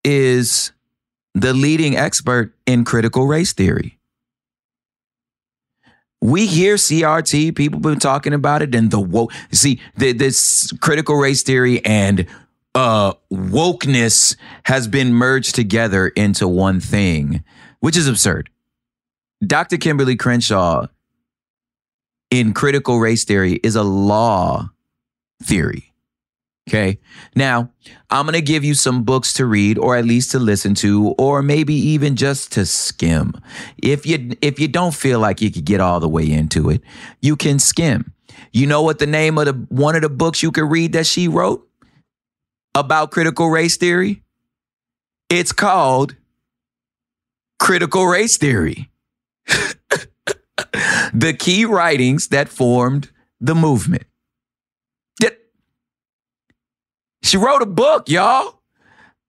is 0.04 0.72
the 1.34 1.52
leading 1.52 1.96
expert 1.96 2.54
in 2.66 2.84
critical 2.84 3.26
race 3.26 3.52
theory. 3.52 3.98
We 6.22 6.46
hear 6.46 6.76
CRT, 6.76 7.54
people 7.54 7.78
been 7.80 7.98
talking 7.98 8.32
about 8.32 8.62
it, 8.62 8.74
and 8.74 8.90
the 8.90 9.00
woke. 9.00 9.32
See, 9.52 9.80
the, 9.96 10.12
this 10.12 10.72
critical 10.80 11.16
race 11.16 11.42
theory 11.42 11.84
and 11.84 12.26
uh, 12.74 13.12
wokeness 13.30 14.36
has 14.64 14.88
been 14.88 15.12
merged 15.12 15.54
together 15.54 16.08
into 16.08 16.48
one 16.48 16.80
thing, 16.80 17.44
which 17.80 17.96
is 17.96 18.08
absurd. 18.08 18.48
Dr. 19.44 19.76
Kimberly 19.76 20.16
Crenshaw 20.16 20.86
in 22.30 22.54
critical 22.54 22.98
race 22.98 23.24
theory 23.24 23.54
is 23.62 23.76
a 23.76 23.82
law 23.82 24.70
theory. 25.42 25.92
Okay. 26.68 26.98
Now, 27.36 27.70
I'm 28.10 28.26
going 28.26 28.34
to 28.34 28.40
give 28.40 28.64
you 28.64 28.74
some 28.74 29.04
books 29.04 29.32
to 29.34 29.46
read 29.46 29.78
or 29.78 29.96
at 29.96 30.04
least 30.04 30.32
to 30.32 30.40
listen 30.40 30.74
to 30.76 31.14
or 31.16 31.40
maybe 31.40 31.74
even 31.74 32.16
just 32.16 32.50
to 32.52 32.66
skim. 32.66 33.34
If 33.80 34.04
you 34.04 34.32
if 34.40 34.58
you 34.58 34.66
don't 34.66 34.94
feel 34.94 35.20
like 35.20 35.40
you 35.40 35.52
could 35.52 35.64
get 35.64 35.80
all 35.80 36.00
the 36.00 36.08
way 36.08 36.28
into 36.28 36.68
it, 36.70 36.82
you 37.20 37.36
can 37.36 37.60
skim. 37.60 38.12
You 38.52 38.66
know 38.66 38.82
what 38.82 38.98
the 38.98 39.06
name 39.06 39.38
of 39.38 39.46
the 39.46 39.52
one 39.68 39.94
of 39.94 40.02
the 40.02 40.08
books 40.08 40.42
you 40.42 40.50
could 40.50 40.68
read 40.68 40.92
that 40.94 41.06
she 41.06 41.28
wrote 41.28 41.68
about 42.74 43.12
critical 43.12 43.48
race 43.48 43.76
theory? 43.76 44.24
It's 45.28 45.52
called 45.52 46.16
Critical 47.58 48.06
Race 48.06 48.36
Theory. 48.36 48.90
the 51.14 51.34
key 51.38 51.64
writings 51.64 52.28
that 52.28 52.48
formed 52.48 53.10
the 53.40 53.54
movement. 53.54 54.04
She 57.26 57.36
wrote 57.36 57.60
a 57.60 57.66
book, 57.66 58.08
y'all. 58.08 58.60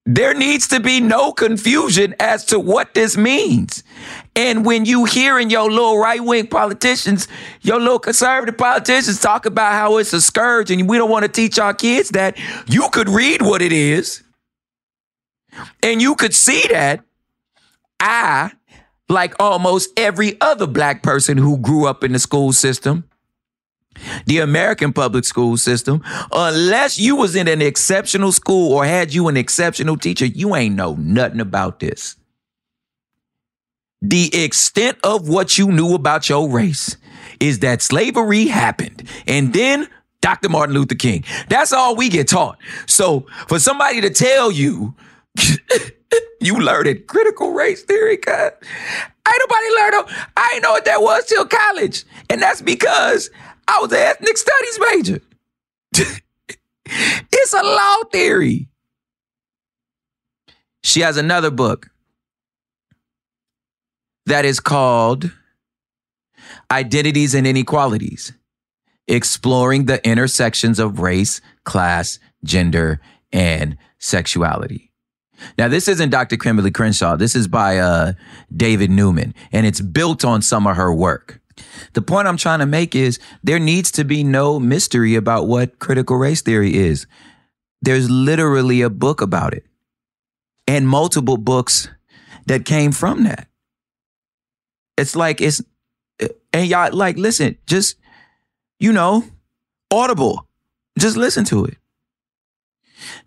There 0.05 0.35
needs 0.35 0.67
to 0.67 0.79
be 0.79 1.01
no 1.01 1.33
confusion 1.33 2.15
as 2.19 2.45
to 2.45 2.59
what 2.59 2.93
this 2.93 3.17
means. 3.17 3.83
And 4.35 4.63
when 4.63 4.85
you 4.85 5.05
hearing 5.05 5.49
your 5.49 5.69
little 5.69 5.97
right 5.97 6.23
wing 6.23 6.45
politicians, 6.45 7.27
your 7.61 7.79
little 7.79 7.97
conservative 7.97 8.55
politicians 8.55 9.19
talk 9.19 9.47
about 9.47 9.73
how 9.73 9.97
it's 9.97 10.13
a 10.13 10.21
scourge 10.21 10.69
and 10.69 10.87
we 10.87 10.97
don't 10.97 11.09
want 11.09 11.23
to 11.23 11.27
teach 11.27 11.57
our 11.57 11.73
kids 11.73 12.11
that, 12.11 12.37
you 12.67 12.87
could 12.91 13.09
read 13.09 13.41
what 13.41 13.63
it 13.63 13.71
is 13.71 14.21
and 15.81 15.99
you 15.99 16.13
could 16.13 16.35
see 16.35 16.63
that 16.69 17.03
I 17.99 18.51
like 19.09 19.33
almost 19.39 19.89
every 19.97 20.39
other 20.41 20.67
black 20.67 21.03
person 21.03 21.37
who 21.37 21.57
grew 21.57 21.87
up 21.87 22.03
in 22.03 22.11
the 22.11 22.19
school 22.19 22.51
system, 22.53 23.03
the 24.25 24.39
American 24.39 24.93
public 24.93 25.23
school 25.23 25.57
system, 25.57 26.03
unless 26.31 26.99
you 26.99 27.15
was 27.15 27.35
in 27.35 27.47
an 27.47 27.61
exceptional 27.61 28.31
school 28.31 28.73
or 28.73 28.85
had 28.85 29.13
you 29.13 29.27
an 29.27 29.37
exceptional 29.37 29.97
teacher, 29.97 30.25
you 30.25 30.55
ain't 30.55 30.75
know 30.75 30.95
nothing 30.95 31.39
about 31.39 31.79
this. 31.79 32.15
The 34.01 34.43
extent 34.43 34.99
of 35.03 35.27
what 35.27 35.57
you 35.57 35.71
knew 35.71 35.95
about 35.95 36.29
your 36.29 36.49
race 36.49 36.97
is 37.39 37.59
that 37.59 37.81
slavery 37.81 38.45
happened. 38.45 39.03
And 39.25 39.53
then 39.53 39.87
Dr. 40.21 40.49
Martin 40.49 40.75
Luther 40.75 40.95
King. 40.95 41.23
That's 41.49 41.73
all 41.73 41.95
we 41.95 42.09
get 42.09 42.27
taught. 42.27 42.57
So 42.85 43.25
for 43.47 43.59
somebody 43.59 44.01
to 44.01 44.09
tell 44.09 44.51
you 44.51 44.95
you 46.47 46.59
learned 46.59 46.87
it. 46.87 47.07
Critical 47.07 47.51
race 47.51 47.83
theory, 47.83 48.17
cut. 48.17 48.63
Ain't 49.27 49.37
nobody 49.39 49.67
learned 49.75 49.93
it. 49.93 50.15
I 50.35 50.49
didn't 50.51 50.63
know 50.63 50.71
what 50.71 50.85
that 50.85 51.01
was 51.01 51.25
till 51.25 51.45
college. 51.45 52.05
And 52.29 52.41
that's 52.41 52.61
because 52.61 53.29
I 53.67 53.79
was 53.79 53.91
an 53.91 53.99
ethnic 53.99 54.37
studies 54.37 54.79
major. 54.91 55.21
it's 56.85 57.53
a 57.53 57.63
law 57.63 57.97
theory. 58.11 58.69
She 60.83 61.01
has 61.01 61.17
another 61.17 61.51
book 61.51 61.89
that 64.25 64.45
is 64.45 64.59
called 64.59 65.31
Identities 66.71 67.33
and 67.35 67.45
Inequalities 67.45 68.33
Exploring 69.07 69.85
the 69.85 70.05
Intersections 70.07 70.79
of 70.79 70.99
Race, 70.99 71.41
Class, 71.65 72.19
Gender, 72.43 73.01
and 73.31 73.77
Sexuality. 73.99 74.87
Now, 75.57 75.67
this 75.67 75.87
isn't 75.87 76.09
Dr. 76.09 76.37
Kimberly 76.37 76.71
Crenshaw. 76.71 77.15
This 77.15 77.35
is 77.35 77.47
by 77.47 77.77
uh, 77.77 78.13
David 78.55 78.89
Newman, 78.89 79.33
and 79.51 79.65
it's 79.65 79.81
built 79.81 80.25
on 80.25 80.41
some 80.41 80.67
of 80.67 80.75
her 80.75 80.93
work. 80.93 81.39
The 81.93 82.01
point 82.01 82.27
I'm 82.27 82.37
trying 82.37 82.59
to 82.59 82.65
make 82.65 82.95
is 82.95 83.19
there 83.43 83.59
needs 83.59 83.91
to 83.93 84.03
be 84.03 84.23
no 84.23 84.59
mystery 84.59 85.15
about 85.15 85.47
what 85.47 85.79
critical 85.79 86.17
race 86.17 86.41
theory 86.41 86.75
is. 86.75 87.07
There's 87.81 88.09
literally 88.09 88.81
a 88.81 88.89
book 88.89 89.21
about 89.21 89.53
it 89.53 89.65
and 90.67 90.87
multiple 90.87 91.37
books 91.37 91.89
that 92.45 92.65
came 92.65 92.91
from 92.91 93.23
that. 93.23 93.47
It's 94.97 95.15
like 95.15 95.41
it's 95.41 95.61
and 96.53 96.67
y'all 96.67 96.93
like 96.93 97.17
listen, 97.17 97.57
just 97.67 97.97
you 98.79 98.91
know, 98.91 99.23
audible. 99.91 100.47
Just 100.99 101.17
listen 101.17 101.45
to 101.45 101.65
it. 101.65 101.77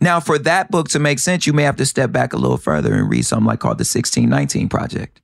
Now, 0.00 0.20
for 0.20 0.38
that 0.38 0.70
book 0.70 0.88
to 0.90 0.98
make 0.98 1.18
sense, 1.18 1.46
you 1.46 1.52
may 1.52 1.62
have 1.62 1.76
to 1.76 1.86
step 1.86 2.12
back 2.12 2.32
a 2.32 2.36
little 2.36 2.56
further 2.56 2.94
and 2.94 3.10
read 3.10 3.24
something 3.24 3.46
like 3.46 3.60
called 3.60 3.78
the 3.78 3.82
1619 3.82 4.68
Project, 4.68 5.20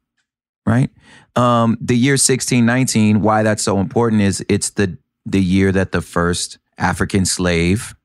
right? 0.64 0.90
Um, 1.34 1.76
the 1.80 1.96
year 1.96 2.12
1619, 2.12 3.22
why 3.22 3.42
that's 3.42 3.62
so 3.62 3.78
important 3.78 4.22
is 4.22 4.44
it's 4.48 4.70
the 4.70 4.98
the 5.24 5.42
year 5.42 5.72
that 5.72 5.90
the 5.90 6.00
first 6.00 6.58
African 6.78 7.24
slave 7.24 7.96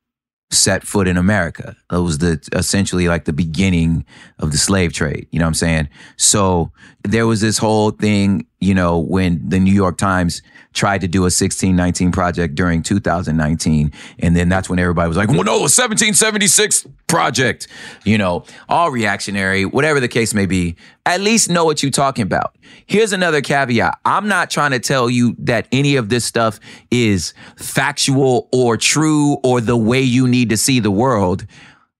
set 0.52 0.84
foot 0.86 1.08
in 1.08 1.18
America. 1.18 1.76
It 1.92 1.98
was 1.98 2.18
the 2.18 2.46
essentially 2.52 3.08
like 3.08 3.26
the 3.26 3.34
beginning 3.34 4.06
of 4.40 4.52
the 4.52 4.58
slave 4.58 4.92
trade. 4.92 5.28
You 5.32 5.40
know 5.40 5.46
what 5.46 5.50
I'm 5.50 5.54
saying? 5.56 5.90
So 6.18 6.72
there 7.04 7.26
was 7.26 7.42
this 7.42 7.58
whole 7.58 7.92
thing, 7.92 8.46
you 8.62 8.76
know, 8.76 9.00
when 9.00 9.42
the 9.50 9.60
New 9.60 9.74
York 9.74 9.98
Times 9.98 10.42
tried 10.74 11.02
to 11.02 11.08
do 11.08 11.20
a 11.20 11.24
1619 11.24 12.12
project 12.12 12.56
during 12.56 12.82
2019. 12.82 13.92
And 14.20 14.36
then 14.36 14.48
that's 14.48 14.70
when 14.70 14.80
everybody 14.80 15.08
was 15.08 15.18
like, 15.18 15.28
well, 15.28 15.44
no, 15.44 15.60
1776 15.62 16.88
project, 17.08 17.68
you 18.06 18.18
know, 18.18 18.46
all 18.70 18.90
reactionary, 18.90 19.66
whatever 19.66 20.00
the 20.00 20.08
case 20.08 20.34
may 20.34 20.46
be. 20.46 20.78
At 21.06 21.20
least 21.20 21.50
know 21.50 21.66
what 21.66 21.84
you're 21.84 21.92
talking 21.92 22.24
about. 22.24 22.56
Here's 22.86 23.12
another 23.12 23.42
caveat. 23.42 24.00
I'm 24.06 24.28
not 24.28 24.50
trying 24.50 24.72
to 24.72 24.80
tell 24.80 25.10
you 25.10 25.36
that 25.40 25.68
any 25.72 25.98
of 25.98 26.10
this 26.10 26.24
stuff 26.24 26.60
is 26.90 27.34
factual 27.58 28.48
or 28.54 28.78
true 28.78 29.38
or 29.44 29.60
the 29.60 29.78
way 29.78 30.02
you 30.02 30.28
need 30.28 30.50
to 30.52 30.58
see 30.58 30.80
the 30.80 30.92
world. 30.92 31.46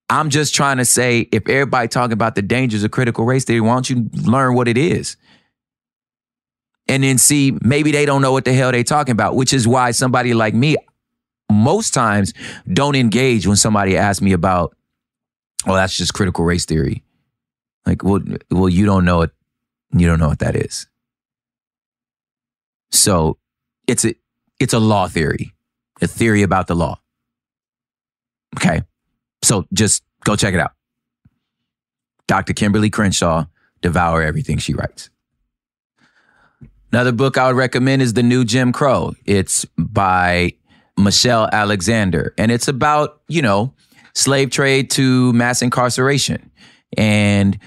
I'm 0.10 0.30
just 0.30 0.54
trying 0.54 0.78
to 0.78 0.86
say 0.86 1.22
if 1.32 1.48
everybody 1.50 1.88
talking 1.88 2.14
about 2.14 2.36
the 2.36 2.42
dangers 2.42 2.84
of 2.84 2.92
critical 2.92 3.26
race 3.26 3.46
theory, 3.46 3.62
why 3.62 3.74
don't 3.74 3.90
you 3.90 4.10
learn 4.14 4.56
what 4.56 4.68
it 4.68 4.78
is? 4.78 5.18
And 6.92 7.06
then 7.06 7.18
see 7.18 7.58
maybe 7.62 7.94
they 7.94 8.06
don't 8.06 8.22
know 8.22 8.34
what 8.34 8.44
the 8.44 8.52
hell 8.52 8.70
they're 8.74 8.84
talking 8.84 9.14
about, 9.14 9.34
which 9.34 9.54
is 9.54 9.66
why 9.66 9.92
somebody 9.92 10.34
like 10.34 10.54
me 10.54 10.76
most 11.50 11.94
times 11.94 12.34
don't 12.72 12.96
engage 12.96 13.48
when 13.48 13.56
somebody 13.56 13.96
asks 13.96 14.22
me 14.22 14.34
about, 14.34 14.76
oh, 15.66 15.74
that's 15.74 15.96
just 15.96 16.14
critical 16.14 16.44
race 16.44 16.66
theory. 16.66 17.02
Like, 17.86 18.04
well, 18.04 18.20
well, 18.50 18.68
you 18.68 18.86
don't 18.86 19.06
know 19.06 19.22
it. 19.22 19.32
You 19.94 20.06
don't 20.06 20.20
know 20.20 20.28
what 20.28 20.40
that 20.40 20.58
is. 20.58 20.88
So 22.92 23.38
it's 23.88 24.04
a 24.04 24.14
it's 24.60 24.74
a 24.74 24.80
law 24.80 25.08
theory, 25.08 25.54
a 26.02 26.08
theory 26.08 26.42
about 26.42 26.68
the 26.68 26.76
law. 26.76 27.00
Okay. 28.58 28.82
So 29.44 29.66
just 29.72 30.04
go 30.26 30.36
check 30.36 30.54
it 30.54 30.60
out. 30.60 30.74
Dr. 32.28 32.52
Kimberly 32.52 32.90
Crenshaw, 32.90 33.46
devour 33.82 34.22
everything 34.22 34.58
she 34.58 34.74
writes. 34.74 35.10
Another 36.92 37.14
book 37.14 37.38
I 37.38 37.48
would 37.48 37.56
recommend 37.56 38.02
is 38.02 38.14
The 38.14 38.24
New 38.24 38.44
Jim 38.44 38.74
Crow. 38.74 39.14
It's 39.26 39.66
by 39.78 40.54
Michelle 40.98 41.48
Alexander, 41.52 42.34
and 42.38 42.52
it's 42.52 42.68
about, 42.68 43.22
you 43.30 43.42
know, 43.42 43.74
slave 44.14 44.50
trade 44.50 44.92
to 44.92 45.32
mass 45.32 45.62
incarceration 45.62 46.52
and 46.98 47.58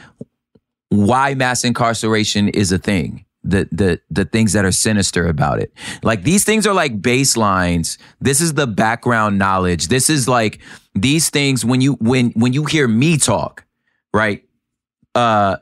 why 0.91 1.35
mass 1.35 1.65
incarceration 1.65 2.49
is 2.51 2.71
a 2.71 2.79
thing. 2.79 3.25
The, 3.47 3.69
the 3.71 4.01
the 4.09 4.25
things 4.25 4.55
that 4.55 4.65
are 4.65 4.73
sinister 4.73 5.27
about 5.27 5.61
it. 5.61 5.71
Like 6.03 6.23
these 6.23 6.45
things 6.45 6.67
are 6.67 6.73
like 6.73 7.03
baselines. 7.03 7.99
This 8.19 8.41
is 8.41 8.55
the 8.55 8.67
background 8.67 9.39
knowledge. 9.39 9.89
This 9.89 10.09
is 10.09 10.27
like 10.27 10.61
these 10.95 11.29
things 11.29 11.63
when 11.63 11.83
you 11.83 11.93
when 11.95 12.31
when 12.31 12.55
you 12.55 12.65
hear 12.65 12.89
me 12.89 13.19
talk, 13.19 13.67
right? 14.15 14.45
Uh 15.15 15.57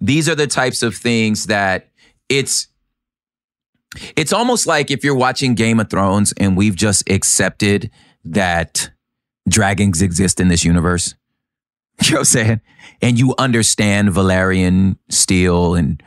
these 0.00 0.28
are 0.28 0.36
the 0.36 0.46
types 0.46 0.84
of 0.84 0.94
things 0.94 1.46
that 1.46 1.88
it's 2.28 2.68
it's 4.16 4.32
almost 4.32 4.66
like 4.66 4.90
if 4.90 5.04
you're 5.04 5.14
watching 5.14 5.54
Game 5.54 5.78
of 5.80 5.88
Thrones 5.88 6.32
and 6.36 6.56
we've 6.56 6.74
just 6.74 7.08
accepted 7.08 7.90
that 8.24 8.90
dragons 9.48 10.02
exist 10.02 10.40
in 10.40 10.48
this 10.48 10.64
universe. 10.64 11.14
You 12.02 12.10
know 12.10 12.16
what 12.16 12.20
I'm 12.20 12.24
saying? 12.24 12.60
And 13.02 13.18
you 13.20 13.36
understand 13.38 14.08
Valyrian 14.08 14.96
steel 15.10 15.76
and 15.76 16.02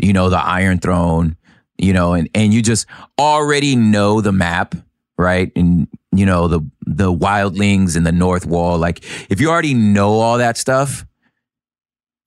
you 0.00 0.14
know 0.14 0.30
the 0.30 0.38
Iron 0.38 0.78
Throne, 0.78 1.36
you 1.76 1.92
know, 1.92 2.14
and 2.14 2.30
and 2.34 2.54
you 2.54 2.62
just 2.62 2.86
already 3.18 3.76
know 3.76 4.22
the 4.22 4.32
map, 4.32 4.74
right? 5.18 5.52
And 5.54 5.86
you 6.12 6.24
know 6.24 6.48
the 6.48 6.60
the 6.86 7.12
wildlings 7.12 7.94
and 7.94 8.06
the 8.06 8.12
North 8.12 8.46
Wall. 8.46 8.78
Like 8.78 9.04
if 9.30 9.38
you 9.38 9.50
already 9.50 9.74
know 9.74 10.12
all 10.12 10.38
that 10.38 10.56
stuff, 10.56 11.04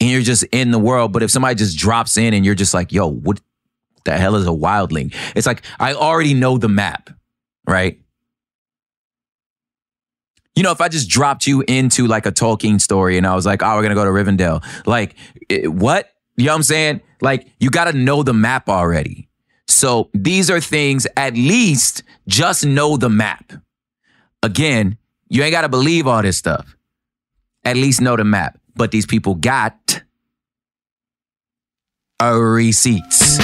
and 0.01 0.09
you're 0.09 0.21
just 0.23 0.43
in 0.45 0.71
the 0.71 0.79
world, 0.79 1.13
but 1.13 1.21
if 1.21 1.29
somebody 1.29 1.55
just 1.55 1.77
drops 1.77 2.17
in 2.17 2.33
and 2.33 2.43
you're 2.43 2.55
just 2.55 2.73
like, 2.73 2.91
yo, 2.91 3.07
what 3.07 3.39
the 4.03 4.17
hell 4.17 4.35
is 4.35 4.47
a 4.47 4.49
wildling? 4.49 5.13
It's 5.35 5.45
like 5.45 5.61
I 5.79 5.93
already 5.93 6.33
know 6.33 6.57
the 6.57 6.67
map, 6.67 7.11
right? 7.67 7.99
You 10.55 10.63
know, 10.63 10.71
if 10.71 10.81
I 10.81 10.89
just 10.89 11.07
dropped 11.07 11.45
you 11.45 11.63
into 11.67 12.07
like 12.07 12.25
a 12.25 12.31
Tolkien 12.31 12.81
story 12.81 13.17
and 13.17 13.27
I 13.27 13.35
was 13.35 13.45
like, 13.45 13.61
oh, 13.61 13.75
we're 13.75 13.83
gonna 13.83 13.95
go 13.95 14.03
to 14.03 14.09
Rivendell, 14.09 14.65
like, 14.87 15.15
it, 15.47 15.71
what? 15.71 16.09
You 16.35 16.45
know 16.45 16.53
what 16.53 16.57
I'm 16.57 16.63
saying? 16.63 17.01
Like, 17.21 17.47
you 17.59 17.69
gotta 17.69 17.93
know 17.93 18.23
the 18.23 18.33
map 18.33 18.67
already. 18.69 19.29
So 19.67 20.09
these 20.13 20.49
are 20.49 20.59
things, 20.59 21.05
at 21.15 21.35
least 21.35 22.03
just 22.27 22.65
know 22.65 22.97
the 22.97 23.09
map. 23.09 23.53
Again, 24.41 24.97
you 25.29 25.43
ain't 25.43 25.51
gotta 25.51 25.69
believe 25.69 26.07
all 26.07 26.23
this 26.23 26.37
stuff. 26.37 26.75
At 27.63 27.75
least 27.75 28.01
know 28.01 28.17
the 28.17 28.25
map. 28.25 28.59
But 28.81 28.89
these 28.89 29.05
people 29.05 29.35
got 29.35 30.01
receipts 32.19 33.37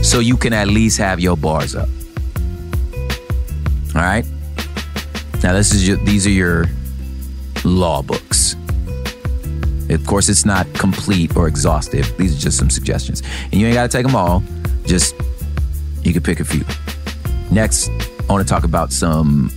so 0.00 0.20
you 0.20 0.36
can 0.36 0.52
at 0.52 0.68
least 0.68 0.98
have 0.98 1.18
your 1.18 1.36
bars 1.36 1.74
up. 1.74 1.88
All 3.96 4.00
right. 4.00 4.24
Now 5.42 5.54
this 5.54 5.74
is 5.74 5.88
your, 5.88 5.96
these 5.96 6.24
are 6.28 6.30
your 6.30 6.66
law 7.64 8.00
books. 8.02 8.54
Of 9.90 10.06
course, 10.06 10.28
it's 10.28 10.44
not 10.44 10.72
complete 10.72 11.36
or 11.36 11.48
exhaustive. 11.48 12.16
These 12.16 12.36
are 12.36 12.40
just 12.40 12.58
some 12.58 12.70
suggestions, 12.70 13.24
and 13.50 13.54
you 13.54 13.66
ain't 13.66 13.74
got 13.74 13.90
to 13.90 13.98
take 13.98 14.06
them 14.06 14.14
all. 14.14 14.44
Just 14.86 15.16
you 16.04 16.12
can 16.12 16.22
pick 16.22 16.38
a 16.38 16.44
few. 16.44 16.64
Next, 17.50 17.88
I 17.88 18.32
want 18.32 18.46
to 18.46 18.48
talk 18.48 18.62
about 18.62 18.92
some 18.92 19.50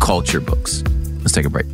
culture 0.00 0.40
books. 0.40 0.82
Let's 1.20 1.30
take 1.30 1.46
a 1.46 1.50
break. 1.50 1.73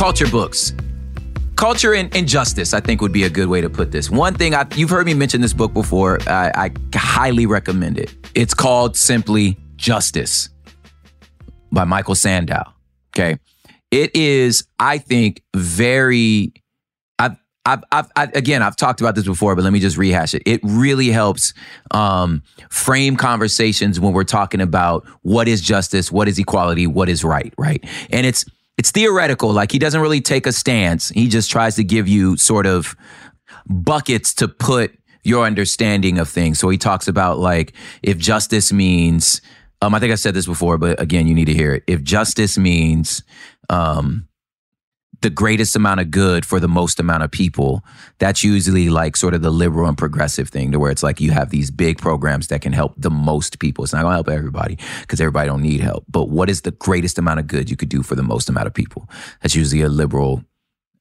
Culture 0.00 0.28
books. 0.28 0.72
Culture 1.56 1.92
and, 1.92 2.16
and 2.16 2.26
justice, 2.26 2.72
I 2.72 2.80
think, 2.80 3.02
would 3.02 3.12
be 3.12 3.24
a 3.24 3.28
good 3.28 3.48
way 3.48 3.60
to 3.60 3.68
put 3.68 3.92
this. 3.92 4.08
One 4.08 4.32
thing 4.32 4.54
I, 4.54 4.66
you've 4.74 4.88
heard 4.88 5.04
me 5.04 5.12
mention 5.12 5.42
this 5.42 5.52
book 5.52 5.74
before. 5.74 6.18
I, 6.26 6.50
I 6.54 6.70
highly 6.96 7.44
recommend 7.44 7.98
it. 7.98 8.14
It's 8.34 8.54
called 8.54 8.96
simply 8.96 9.58
Justice 9.76 10.48
by 11.70 11.84
Michael 11.84 12.14
Sandel. 12.14 12.64
Okay, 13.14 13.38
it 13.90 14.16
is, 14.16 14.66
I 14.78 14.96
think, 14.96 15.42
very. 15.54 16.54
I've, 17.18 17.36
I've, 17.66 17.84
I've, 17.92 18.06
I, 18.16 18.24
again, 18.34 18.62
I've 18.62 18.76
talked 18.76 19.02
about 19.02 19.16
this 19.16 19.26
before, 19.26 19.54
but 19.54 19.64
let 19.64 19.72
me 19.74 19.80
just 19.80 19.98
rehash 19.98 20.32
it. 20.32 20.42
It 20.46 20.60
really 20.64 21.08
helps 21.08 21.52
um, 21.90 22.42
frame 22.70 23.16
conversations 23.16 24.00
when 24.00 24.14
we're 24.14 24.24
talking 24.24 24.62
about 24.62 25.06
what 25.20 25.46
is 25.46 25.60
justice, 25.60 26.10
what 26.10 26.26
is 26.26 26.38
equality, 26.38 26.86
what 26.86 27.10
is 27.10 27.22
right, 27.22 27.52
right? 27.58 27.84
And 28.08 28.24
it's 28.24 28.46
it's 28.80 28.92
theoretical. 28.92 29.52
Like 29.52 29.72
he 29.72 29.78
doesn't 29.78 30.00
really 30.00 30.22
take 30.22 30.46
a 30.46 30.52
stance. 30.52 31.10
He 31.10 31.28
just 31.28 31.50
tries 31.50 31.76
to 31.76 31.84
give 31.84 32.08
you 32.08 32.38
sort 32.38 32.66
of 32.66 32.96
buckets 33.66 34.32
to 34.36 34.48
put 34.48 34.98
your 35.22 35.44
understanding 35.44 36.16
of 36.16 36.30
things. 36.30 36.58
So 36.58 36.70
he 36.70 36.78
talks 36.78 37.06
about 37.06 37.38
like 37.38 37.74
if 38.02 38.16
justice 38.16 38.72
means, 38.72 39.42
um, 39.82 39.94
I 39.94 39.98
think 39.98 40.12
I 40.12 40.14
said 40.14 40.32
this 40.32 40.46
before, 40.46 40.78
but 40.78 40.98
again, 40.98 41.26
you 41.26 41.34
need 41.34 41.44
to 41.44 41.52
hear 41.52 41.74
it. 41.74 41.84
If 41.86 42.02
justice 42.02 42.56
means 42.56 43.22
um, 43.68 44.26
the 45.22 45.30
greatest 45.30 45.76
amount 45.76 46.00
of 46.00 46.10
good 46.10 46.46
for 46.46 46.60
the 46.60 46.68
most 46.68 46.98
amount 46.98 47.22
of 47.22 47.30
people, 47.30 47.84
that's 48.18 48.42
usually 48.42 48.88
like 48.88 49.16
sort 49.16 49.34
of 49.34 49.42
the 49.42 49.50
liberal 49.50 49.88
and 49.88 49.98
progressive 49.98 50.48
thing 50.48 50.72
to 50.72 50.78
where 50.78 50.90
it's 50.90 51.02
like 51.02 51.20
you 51.20 51.30
have 51.30 51.50
these 51.50 51.70
big 51.70 51.98
programs 51.98 52.46
that 52.48 52.62
can 52.62 52.72
help 52.72 52.94
the 52.96 53.10
most 53.10 53.58
people. 53.58 53.84
It's 53.84 53.92
not 53.92 54.02
going 54.02 54.12
to 54.12 54.16
help 54.16 54.28
everybody 54.28 54.78
because 55.02 55.20
everybody 55.20 55.48
don't 55.48 55.62
need 55.62 55.80
help. 55.80 56.04
But 56.08 56.30
what 56.30 56.48
is 56.48 56.62
the 56.62 56.70
greatest 56.70 57.18
amount 57.18 57.40
of 57.40 57.46
good 57.46 57.70
you 57.70 57.76
could 57.76 57.88
do 57.88 58.02
for 58.02 58.14
the 58.14 58.22
most 58.22 58.48
amount 58.48 58.66
of 58.66 58.74
people? 58.74 59.08
That's 59.42 59.54
usually 59.54 59.82
a 59.82 59.88
liberal 59.88 60.44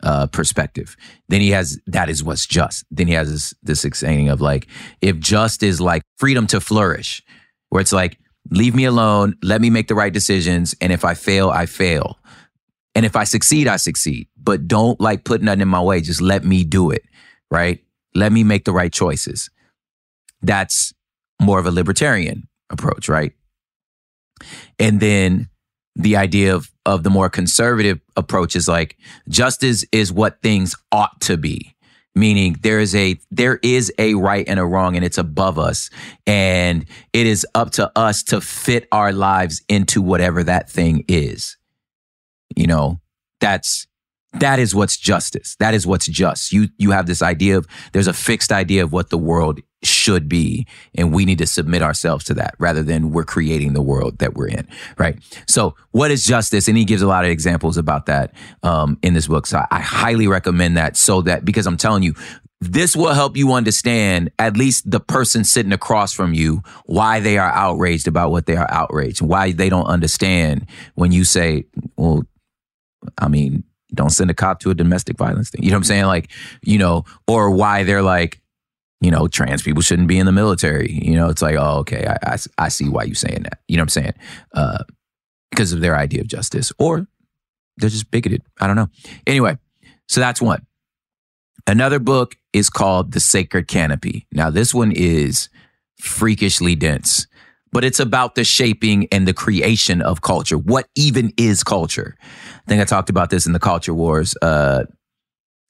uh, 0.03 0.27
perspective. 0.27 0.95
Then 1.27 1.41
he 1.41 1.51
has 1.51 1.79
that 1.88 2.10
is 2.10 2.23
what's 2.23 2.45
just. 2.45 2.86
Then 2.91 3.08
he 3.08 3.13
has 3.13 3.32
this 3.32 3.53
this 3.82 3.99
saying 3.99 4.29
of 4.29 4.41
like 4.41 4.67
if 5.01 5.19
just 5.19 5.63
is 5.63 5.82
like 5.82 6.03
freedom 6.17 6.47
to 6.47 6.60
flourish, 6.60 7.21
where 7.69 7.82
it's 7.82 7.93
like 7.93 8.17
leave 8.51 8.75
me 8.75 8.86
alone, 8.86 9.36
let 9.43 9.62
me 9.62 9.69
make 9.69 9.88
the 9.88 9.95
right 9.95 10.13
decisions, 10.13 10.75
and 10.82 10.91
if 10.91 11.05
I 11.05 11.13
fail, 11.13 11.49
I 11.49 11.65
fail. 11.65 12.18
And 12.95 13.06
if 13.06 13.15
I 13.15 13.23
succeed, 13.23 13.67
I 13.67 13.78
succeed. 13.78 14.28
But 14.41 14.67
don't 14.67 14.99
like 14.99 15.23
put 15.23 15.41
nothing 15.41 15.62
in 15.62 15.67
my 15.67 15.82
way. 15.82 16.02
Just 16.02 16.21
let 16.21 16.43
me 16.43 16.63
do 16.63 16.91
it, 16.91 17.04
right? 17.52 17.84
Let 18.15 18.32
me 18.32 18.43
make 18.43 18.65
the 18.65 18.71
right 18.71 18.91
choices. 18.91 19.49
That's 20.41 20.93
more 21.41 21.60
of 21.60 21.65
a 21.65 21.71
libertarian 21.71 22.47
approach, 22.69 23.08
right? 23.08 23.34
And 24.80 24.99
then 24.99 25.49
the 25.95 26.15
idea 26.15 26.56
of 26.56 26.71
of 26.86 27.04
the 27.04 27.10
more 27.10 27.30
conservative 27.30 27.99
approach 28.15 28.56
is 28.56 28.67
like 28.67 28.97
justice 29.28 29.86
is 29.91 30.12
what 30.12 30.41
things 30.41 30.75
ought 30.91 31.19
to 31.21 31.38
be 31.38 31.75
meaning 32.15 32.56
there 32.62 32.80
is 32.80 32.95
a 32.95 33.19
there 33.32 33.60
is 33.62 33.91
a 33.99 34.15
right 34.15 34.47
and 34.47 34.60
a 34.60 34.65
wrong 34.65 34.95
and 34.95 35.06
it's 35.06 35.17
above 35.17 35.60
us 35.60 35.89
and 36.25 36.86
it 37.13 37.28
is 37.28 37.45
up 37.54 37.71
to 37.71 37.91
us 37.95 38.23
to 38.23 38.41
fit 38.41 38.88
our 38.91 39.12
lives 39.12 39.62
into 39.69 40.02
whatever 40.02 40.43
that 40.43 40.69
thing 40.69 41.04
is 41.08 41.58
you 42.55 42.67
know 42.67 42.99
that's 43.39 43.88
that 44.33 44.59
is 44.59 44.75
what's 44.75 44.95
justice. 44.95 45.55
That 45.59 45.73
is 45.73 45.88
what's 45.88 46.05
just. 46.05 46.51
You 46.51 46.67
you 46.77 46.91
have 46.91 47.07
this 47.07 47.21
idea 47.21 47.57
of 47.57 47.67
there's 47.93 48.07
a 48.07 48.13
fixed 48.13 48.51
idea 48.51 48.83
of 48.83 48.93
what 48.93 49.09
the 49.09 49.17
world 49.17 49.59
should 49.81 50.27
be 50.27 50.67
and 50.95 51.13
we 51.13 51.23
need 51.23 51.38
to 51.38 51.47
submit 51.47 51.81
ourselves 51.81 52.25
to 52.25 52.33
that 52.33 52.53
rather 52.59 52.83
than 52.83 53.12
we're 53.12 53.23
creating 53.23 53.71
the 53.71 53.81
world 53.81 54.19
that 54.19 54.33
we're 54.33 54.47
in 54.47 54.67
right? 54.97 55.17
So 55.47 55.75
what 55.91 56.12
is 56.12 56.25
justice? 56.25 56.67
And 56.67 56.77
he 56.77 56.83
gives 56.83 57.01
a 57.01 57.07
lot 57.07 57.23
of 57.23 57.31
examples 57.31 57.77
about 57.77 58.05
that 58.07 58.33
um, 58.62 58.97
in 59.01 59.13
this 59.13 59.27
book. 59.27 59.47
So 59.47 59.57
I, 59.57 59.67
I 59.71 59.79
highly 59.79 60.27
recommend 60.27 60.75
that 60.75 60.97
so 60.97 61.21
that 61.21 61.45
because 61.45 61.65
i'm 61.65 61.77
telling 61.77 62.03
you 62.03 62.13
this 62.62 62.93
will 62.93 63.13
help 63.13 63.38
you 63.38 63.53
understand 63.53 64.31
at 64.38 64.57
least 64.57 64.89
the 64.89 64.99
person 64.99 65.45
sitting 65.45 65.71
across 65.71 66.12
from 66.12 66.33
you 66.33 66.62
why 66.85 67.21
they 67.21 67.38
are 67.38 67.51
outraged 67.51 68.07
about 68.07 68.31
what 68.31 68.45
they 68.47 68.57
are 68.57 68.69
outraged 68.69 69.21
why 69.21 69.51
they 69.51 69.69
don't 69.69 69.85
understand 69.85 70.65
when 70.95 71.12
you 71.12 71.23
say 71.23 71.63
well 71.95 72.23
i 73.17 73.27
mean 73.27 73.63
don't 73.93 74.12
send 74.12 74.29
a 74.29 74.33
cop 74.33 74.59
to 74.59 74.69
a 74.69 74.75
domestic 74.75 75.17
violence 75.17 75.49
thing 75.49 75.63
you 75.63 75.69
know 75.69 75.75
what 75.75 75.79
i'm 75.79 75.83
saying 75.83 76.05
like 76.05 76.29
you 76.62 76.77
know 76.77 77.03
or 77.27 77.49
why 77.51 77.83
they're 77.83 78.03
like 78.03 78.41
you 79.01 79.12
know, 79.12 79.27
trans 79.27 79.62
people 79.62 79.81
shouldn't 79.81 80.07
be 80.07 80.19
in 80.19 80.25
the 80.25 80.31
military. 80.31 80.91
You 80.91 81.15
know, 81.15 81.29
it's 81.29 81.41
like, 81.41 81.55
oh, 81.55 81.79
okay, 81.79 82.05
I, 82.05 82.33
I, 82.33 82.38
I 82.57 82.69
see 82.69 82.89
why 82.89 83.03
you're 83.03 83.15
saying 83.15 83.43
that. 83.43 83.59
You 83.67 83.77
know 83.77 83.81
what 83.81 83.95
I'm 83.95 84.03
saying? 84.03 84.13
Uh, 84.53 84.83
because 85.51 85.73
of 85.73 85.81
their 85.81 85.97
idea 85.97 86.21
of 86.21 86.27
justice, 86.27 86.71
or 86.77 87.07
they're 87.77 87.89
just 87.89 88.12
bigoted. 88.12 88.43
I 88.59 88.67
don't 88.67 88.75
know. 88.75 88.89
Anyway, 89.25 89.57
so 90.07 90.19
that's 90.19 90.41
one. 90.41 90.65
Another 91.65 91.99
book 91.99 92.35
is 92.53 92.69
called 92.69 93.13
The 93.13 93.19
Sacred 93.19 93.67
Canopy. 93.67 94.27
Now, 94.31 94.49
this 94.49 94.73
one 94.73 94.91
is 94.91 95.49
freakishly 95.99 96.75
dense, 96.75 97.27
but 97.71 97.84
it's 97.84 97.99
about 97.99 98.36
the 98.36 98.43
shaping 98.43 99.08
and 99.12 99.27
the 99.27 99.34
creation 99.34 100.01
of 100.01 100.21
culture. 100.21 100.58
What 100.58 100.88
even 100.95 101.34
is 101.38 101.63
culture? 101.63 102.15
I 102.21 102.69
think 102.69 102.82
I 102.82 102.86
talked 102.86 103.10
about 103.10 103.29
this 103.29 103.45
in 103.45 103.53
the 103.53 103.60
Culture 103.60 103.93
Wars 103.93 104.36
uh, 104.41 104.86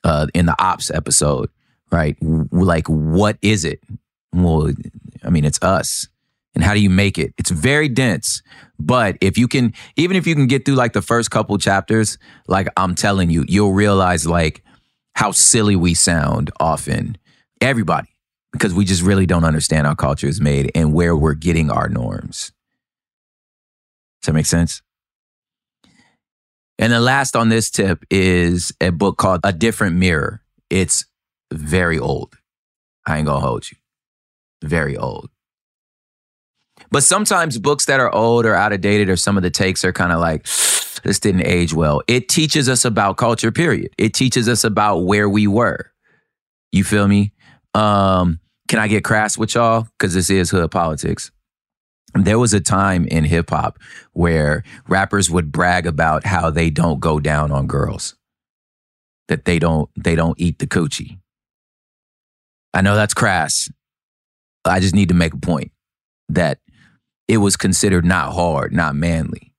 uh, 0.03 0.27
in 0.33 0.45
the 0.45 0.55
Ops 0.61 0.91
episode 0.91 1.49
right? 1.91 2.17
Like, 2.21 2.87
what 2.87 3.37
is 3.41 3.65
it? 3.65 3.81
Well, 4.33 4.71
I 5.23 5.29
mean, 5.29 5.45
it's 5.45 5.61
us. 5.61 6.07
And 6.55 6.63
how 6.63 6.73
do 6.73 6.79
you 6.79 6.89
make 6.89 7.17
it? 7.17 7.33
It's 7.37 7.51
very 7.51 7.87
dense. 7.87 8.41
But 8.79 9.17
if 9.21 9.37
you 9.37 9.47
can, 9.47 9.73
even 9.95 10.17
if 10.17 10.25
you 10.25 10.35
can 10.35 10.47
get 10.47 10.65
through 10.65 10.75
like 10.75 10.93
the 10.93 11.01
first 11.01 11.31
couple 11.31 11.57
chapters, 11.57 12.17
like 12.47 12.67
I'm 12.75 12.95
telling 12.95 13.29
you, 13.29 13.45
you'll 13.47 13.73
realize 13.73 14.25
like 14.25 14.63
how 15.13 15.31
silly 15.31 15.75
we 15.75 15.93
sound 15.93 16.51
often. 16.59 17.17
Everybody, 17.61 18.09
because 18.51 18.73
we 18.73 18.85
just 18.85 19.01
really 19.01 19.25
don't 19.25 19.43
understand 19.43 19.87
how 19.87 19.95
culture 19.95 20.27
is 20.27 20.41
made 20.41 20.71
and 20.75 20.93
where 20.93 21.15
we're 21.15 21.33
getting 21.33 21.69
our 21.69 21.89
norms. 21.89 22.51
Does 24.21 24.27
that 24.27 24.33
make 24.33 24.45
sense? 24.45 24.81
And 26.77 26.93
the 26.93 26.99
last 26.99 27.35
on 27.35 27.49
this 27.49 27.69
tip 27.69 28.03
is 28.09 28.73
a 28.79 28.91
book 28.91 29.17
called 29.17 29.41
A 29.43 29.51
Different 29.51 29.97
Mirror. 29.97 30.41
It's 30.69 31.05
very 31.51 31.99
old. 31.99 32.35
I 33.05 33.17
ain't 33.17 33.27
gonna 33.27 33.41
hold 33.41 33.69
you. 33.69 33.77
Very 34.63 34.95
old. 34.97 35.29
But 36.91 37.03
sometimes 37.03 37.57
books 37.57 37.85
that 37.85 37.99
are 37.99 38.13
old 38.13 38.45
or 38.45 38.55
out 38.55 38.73
of 38.73 38.81
dated 38.81 39.09
or 39.09 39.17
some 39.17 39.37
of 39.37 39.43
the 39.43 39.49
takes 39.49 39.83
are 39.83 39.93
kind 39.93 40.11
of 40.11 40.19
like, 40.19 40.43
this 41.03 41.19
didn't 41.19 41.45
age 41.45 41.73
well. 41.73 42.01
It 42.07 42.29
teaches 42.29 42.69
us 42.69 42.85
about 42.85 43.17
culture, 43.17 43.51
period. 43.51 43.91
It 43.97 44.13
teaches 44.13 44.49
us 44.49 44.63
about 44.63 44.99
where 44.99 45.29
we 45.29 45.47
were. 45.47 45.91
You 46.71 46.83
feel 46.83 47.07
me? 47.07 47.33
Um, 47.73 48.39
can 48.67 48.79
I 48.79 48.87
get 48.87 49.03
crass 49.03 49.37
with 49.37 49.55
y'all? 49.55 49.87
Because 49.97 50.13
this 50.13 50.29
is 50.29 50.49
hood 50.49 50.71
politics. 50.71 51.31
There 52.15 52.39
was 52.39 52.53
a 52.53 52.59
time 52.59 53.05
in 53.07 53.23
hip 53.23 53.49
hop 53.51 53.79
where 54.13 54.63
rappers 54.87 55.29
would 55.29 55.51
brag 55.51 55.85
about 55.85 56.25
how 56.25 56.49
they 56.49 56.69
don't 56.69 56.99
go 56.99 57.19
down 57.19 57.51
on 57.51 57.67
girls, 57.67 58.15
that 59.27 59.45
they 59.45 59.59
don't 59.59 59.89
they 59.95 60.15
don't 60.15 60.39
eat 60.39 60.59
the 60.59 60.67
coochie. 60.67 61.19
I 62.73 62.81
know 62.81 62.95
that's 62.95 63.13
crass. 63.13 63.71
I 64.65 64.79
just 64.79 64.95
need 64.95 65.09
to 65.09 65.15
make 65.15 65.33
a 65.33 65.37
point 65.37 65.71
that 66.29 66.59
it 67.27 67.37
was 67.37 67.55
considered 67.55 68.05
not 68.05 68.33
hard, 68.33 68.73
not 68.73 68.95
manly. 68.95 69.53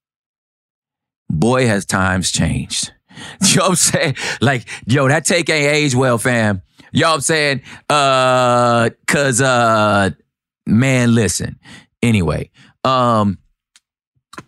Boy, 1.28 1.66
has 1.66 1.84
times 1.84 2.30
changed. 2.30 2.92
You 3.42 3.56
know 3.56 3.62
what 3.64 3.70
I'm 3.70 3.76
saying? 3.76 4.14
Like, 4.40 4.66
yo, 4.86 5.08
that 5.08 5.24
take 5.24 5.50
ain't 5.50 5.66
age 5.66 5.94
well, 5.94 6.16
fam. 6.16 6.62
What 6.92 7.14
I'm 7.14 7.20
saying? 7.20 7.62
Uh, 7.88 8.90
cause 9.06 9.40
uh 9.40 10.10
man, 10.66 11.14
listen. 11.14 11.58
Anyway, 12.02 12.50
um, 12.84 13.38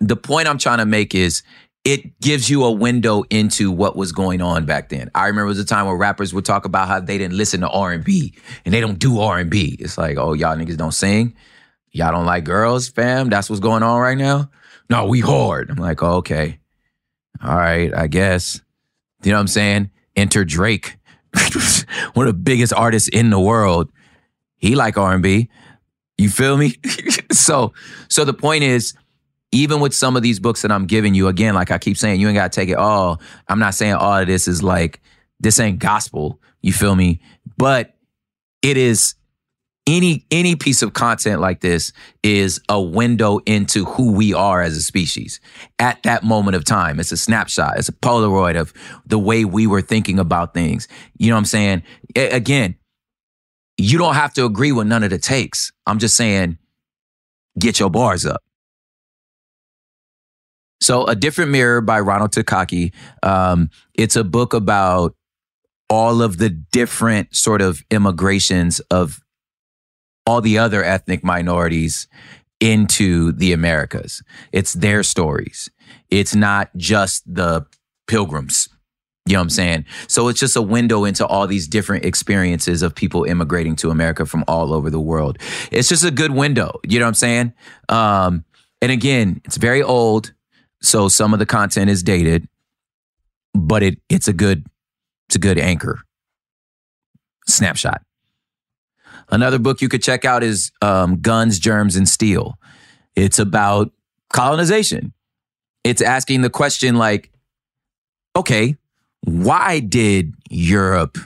the 0.01 0.17
point 0.17 0.49
I'm 0.49 0.59
trying 0.59 0.79
to 0.79 0.87
make 0.87 1.15
is 1.15 1.43
it 1.85 2.19
gives 2.21 2.49
you 2.49 2.65
a 2.65 2.71
window 2.71 3.25
into 3.29 3.71
what 3.71 3.97
was 3.97 4.13
going 4.13 4.41
on 4.41 4.65
back 4.65 4.89
then. 4.89 5.11
I 5.15 5.27
remember 5.27 5.47
it 5.47 5.49
was 5.49 5.59
a 5.59 5.65
time 5.65 5.87
where 5.87 5.97
rappers 5.97 6.33
would 6.33 6.45
talk 6.45 6.65
about 6.65 6.87
how 6.87 7.01
they 7.01 7.19
didn't 7.19 7.37
listen 7.37 7.61
to 7.63 7.69
R&B 7.69 8.35
and 8.65 8.73
they 8.73 8.81
don't 8.81 8.99
do 8.99 9.21
R&B. 9.21 9.77
It's 9.81 9.99
like, 9.99 10.17
oh, 10.17 10.33
y'all 10.33 10.57
niggas 10.57 10.77
don't 10.77 10.93
sing. 10.93 11.35
Y'all 11.91 12.13
don't 12.13 12.25
like 12.25 12.45
girls, 12.45 12.89
fam. 12.89 13.29
That's 13.29 13.51
what's 13.51 13.61
going 13.61 13.83
on 13.83 14.01
right 14.01 14.17
now. 14.17 14.51
No, 14.89 15.07
we 15.07 15.21
hard. 15.21 15.71
I'm 15.71 15.77
like, 15.77 16.03
oh, 16.03 16.17
okay, 16.17 16.59
all 17.43 17.57
right, 17.57 17.93
I 17.95 18.07
guess. 18.07 18.61
You 19.23 19.31
know 19.31 19.37
what 19.37 19.43
I'm 19.43 19.49
saying? 19.49 19.91
Enter 20.17 20.45
Drake, 20.45 20.99
one 22.15 22.27
of 22.27 22.35
the 22.35 22.41
biggest 22.41 22.73
artists 22.73 23.09
in 23.09 23.31
the 23.31 23.41
world. 23.41 23.91
He 24.57 24.75
like 24.75 24.97
R&B. 24.97 25.49
You 26.19 26.29
feel 26.29 26.57
me? 26.57 26.77
so, 27.33 27.73
so 28.09 28.25
the 28.25 28.35
point 28.35 28.65
is, 28.65 28.95
even 29.51 29.81
with 29.81 29.95
some 29.95 30.17
of 30.17 30.23
these 30.23 30.41
books 30.41 30.63
that 30.63 30.73
I'm 30.73 30.87
giving 30.87 31.15
you, 31.15 31.29
again, 31.29 31.55
like 31.55 31.71
I 31.71 31.79
keep 31.79 31.97
saying, 31.97 32.21
you 32.21 32.29
ain't 32.29 32.37
got 32.37 32.53
to 32.53 32.61
take 32.61 32.69
it 32.69 32.77
all. 32.77 33.21
I'm 33.49 33.59
not 33.59 33.75
saying 33.75 33.95
all 33.95 34.19
of 34.19 34.27
this 34.27 34.49
is 34.49 34.63
like, 34.63 35.01
this 35.41 35.61
ain't 35.61 35.79
gospel. 35.79 36.41
You 36.63 36.73
feel 36.73 36.95
me? 36.95 37.21
But 37.59 37.95
it 38.63 38.77
is 38.77 39.15
any 39.87 40.25
any 40.31 40.55
piece 40.55 40.83
of 40.83 40.93
content 40.93 41.41
like 41.41 41.61
this 41.61 41.93
is 42.23 42.61
a 42.69 42.81
window 42.81 43.41
into 43.47 43.85
who 43.85 44.13
we 44.13 44.33
are 44.33 44.63
as 44.63 44.77
a 44.77 44.83
species. 44.83 45.41
At 45.79 46.03
that 46.05 46.23
moment 46.23 46.57
of 46.57 46.65
time 46.65 47.01
it's 47.01 47.13
a 47.13 47.17
snapshot 47.17 47.79
it's 47.79 47.89
a 47.89 47.93
polaroid 47.93 48.61
of 48.61 48.73
the 49.07 49.19
way 49.19 49.45
we 49.45 49.67
were 49.67 49.83
thinking 49.83 50.19
about 50.19 50.55
things. 50.55 50.87
You 51.19 51.31
know 51.31 51.37
what 51.37 51.41
i'm 51.41 51.45
saying? 51.47 51.83
Again 52.15 52.77
you 53.77 53.99
don't 53.99 54.15
have 54.15 54.33
to 54.35 54.45
agree 54.45 54.71
with 54.71 54.87
none 54.87 55.03
of 55.03 55.11
the 55.11 55.19
takes. 55.19 55.73
I'm 55.87 55.99
just 55.99 56.17
saying 56.17 56.59
get 57.59 57.81
your 57.81 57.91
bars 57.91 58.25
up. 58.25 58.43
So, 60.81 61.07
A 61.07 61.15
Different 61.15 61.53
Mirror 61.53 61.83
by 61.83 62.01
Ronald 62.01 62.33
Takaki. 62.33 62.93
Um, 63.23 63.71
it's 63.95 64.17
a 64.17 64.25
book 64.25 64.53
about 64.53 65.15
all 65.89 66.23
of 66.23 66.39
the 66.39 66.51
different 66.51 67.37
sort 67.37 67.63
of 67.63 67.83
immigrations 67.91 68.81
of 68.91 69.21
all 70.27 70.41
the 70.41 70.59
other 70.59 70.85
ethnic 70.85 71.25
minorities 71.25 72.09
into 72.61 73.33
the 73.33 73.53
Americas. 73.53 74.23
It's 74.53 74.73
their 74.73 75.03
stories. 75.03 75.71
It's 76.11 76.35
not 76.35 76.71
just 76.77 77.23
the 77.33 77.67
pilgrims. 78.07 78.69
You 79.27 79.35
know 79.35 79.41
what 79.41 79.45
I'm 79.45 79.51
saying? 79.51 79.85
So 80.09 80.29
it's 80.29 80.41
just 80.41 80.57
a 80.57 80.63
window 80.63 81.05
into 81.05 81.27
all 81.27 81.47
these 81.47 81.69
different 81.69 82.05
experiences 82.05 82.83
of 82.83 82.95
people 82.95 83.25
immigrating 83.25 83.77
to 83.77 83.91
America 83.91 84.27
from 84.27 84.45
all 84.49 84.73
over 84.73 84.91
the 84.91 85.01
world. 85.01 85.39
It's 85.71 85.89
just 85.89 86.05
a 86.05 86.11
good 86.11 86.33
window. 86.33 86.81
You 86.85 86.99
know 86.99 87.05
what 87.05 87.09
I'm 87.09 87.15
saying? 87.15 87.53
Um, 87.89 88.45
and 88.81 88.91
again, 88.91 89.41
it's 89.45 89.57
very 89.57 89.83
old. 89.83 90.33
So 90.83 91.09
some 91.09 91.33
of 91.33 91.39
the 91.39 91.47
content 91.47 91.89
is 91.89 92.03
dated, 92.03 92.49
but 93.55 93.85
it 93.85 94.01
it's 94.09 94.27
a 94.27 94.33
good 94.33 94.67
it's 95.29 95.37
a 95.37 95.39
good 95.39 95.59
anchor. 95.59 96.01
Snapshot. 97.47 98.03
Another 99.31 99.59
book 99.59 99.81
you 99.81 99.89
could 99.89 100.03
check 100.03 100.25
out 100.25 100.43
is 100.43 100.73
um, 100.83 101.21
Guns, 101.21 101.59
Germs, 101.59 101.97
and 101.97 102.09
Steel. 102.09 102.59
It's 103.17 103.39
about 103.39 103.93
colonization. 104.33 105.13
It's 105.85 106.03
asking 106.03 106.43
the 106.43 106.51
question 106.51 106.97
like, 106.97 107.31
okay, 108.37 108.77
why 109.25 109.81
did 109.81 110.35
Europe 110.51 111.19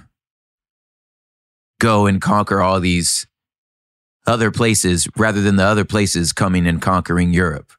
go 1.79 2.07
and 2.07 2.21
conquer 2.21 2.61
all 2.61 2.81
these 2.81 3.27
other 4.27 4.51
places 4.51 5.09
rather 5.17 5.41
than 5.41 5.57
the 5.57 5.65
other 5.65 5.85
places 5.85 6.33
coming 6.33 6.67
and 6.67 6.81
conquering 6.83 7.33
Europe? 7.33 7.73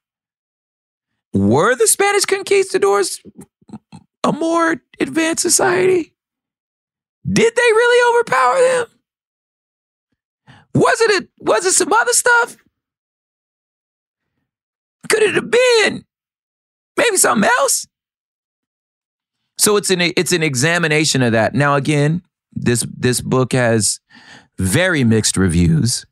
were 1.38 1.76
the 1.76 1.88
Spanish 1.88 2.26
conquistadors 2.26 3.22
a 4.24 4.32
more 4.34 4.78
advanced 5.00 5.42
society? 5.42 6.14
Did 7.32 7.56
they 7.56 7.62
really 7.62 8.16
overpower 8.16 8.60
them? 8.60 8.97
Was 10.78 11.02
it 11.02 11.30
was 11.40 11.66
it 11.66 11.74
some 11.74 11.92
other 11.92 12.14
stuff? 12.14 12.56
Could 15.10 15.24
it 15.24 15.34
have 15.34 15.50
been 15.50 16.06
maybe 16.96 17.18
something 17.18 17.50
else? 17.60 17.88
So 19.58 19.76
it's 19.78 19.90
an 19.90 20.02
it's 20.02 20.32
an 20.32 20.44
examination 20.44 21.24
of 21.24 21.32
that. 21.32 21.56
Now 21.56 21.76
again, 21.76 22.22
this 22.54 22.86
this 22.96 23.22
book 23.22 23.54
has 23.54 24.00
very 24.60 25.04
mixed 25.04 25.36
reviews. 25.36 26.06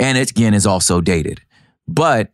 And 0.00 0.18
it 0.18 0.30
again 0.32 0.52
is 0.52 0.66
also 0.66 1.00
dated. 1.00 1.42
But 1.86 2.32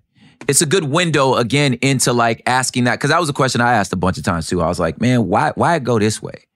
it's 0.48 0.62
a 0.62 0.66
good 0.66 0.84
window 0.84 1.34
again 1.34 1.74
into 1.82 2.14
like 2.14 2.42
asking 2.46 2.84
that 2.84 2.94
because 2.94 3.10
that 3.10 3.20
was 3.20 3.28
a 3.28 3.34
question 3.34 3.60
I 3.60 3.74
asked 3.74 3.92
a 3.92 3.96
bunch 3.96 4.16
of 4.16 4.24
times 4.24 4.46
too. 4.48 4.62
I 4.62 4.68
was 4.68 4.80
like, 4.80 5.02
man, 5.02 5.28
why 5.28 5.52
why 5.54 5.78
go 5.80 5.98
this 5.98 6.22
way? 6.22 6.46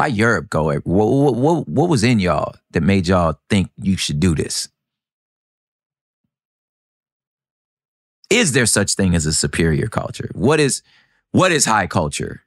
Why 0.00 0.06
Europe 0.06 0.48
go? 0.48 0.72
What, 0.72 0.82
what, 0.84 1.68
what, 1.68 1.90
was 1.90 2.02
in 2.02 2.20
y'all 2.20 2.54
that 2.70 2.82
made 2.82 3.06
y'all 3.06 3.38
think 3.50 3.70
you 3.76 3.98
should 3.98 4.18
do 4.18 4.34
this? 4.34 4.70
Is 8.30 8.52
there 8.52 8.64
such 8.64 8.94
thing 8.94 9.14
as 9.14 9.26
a 9.26 9.32
superior 9.34 9.88
culture? 9.88 10.30
What 10.34 10.58
is 10.58 10.80
what 11.32 11.52
is 11.52 11.66
high 11.66 11.86
culture? 11.86 12.40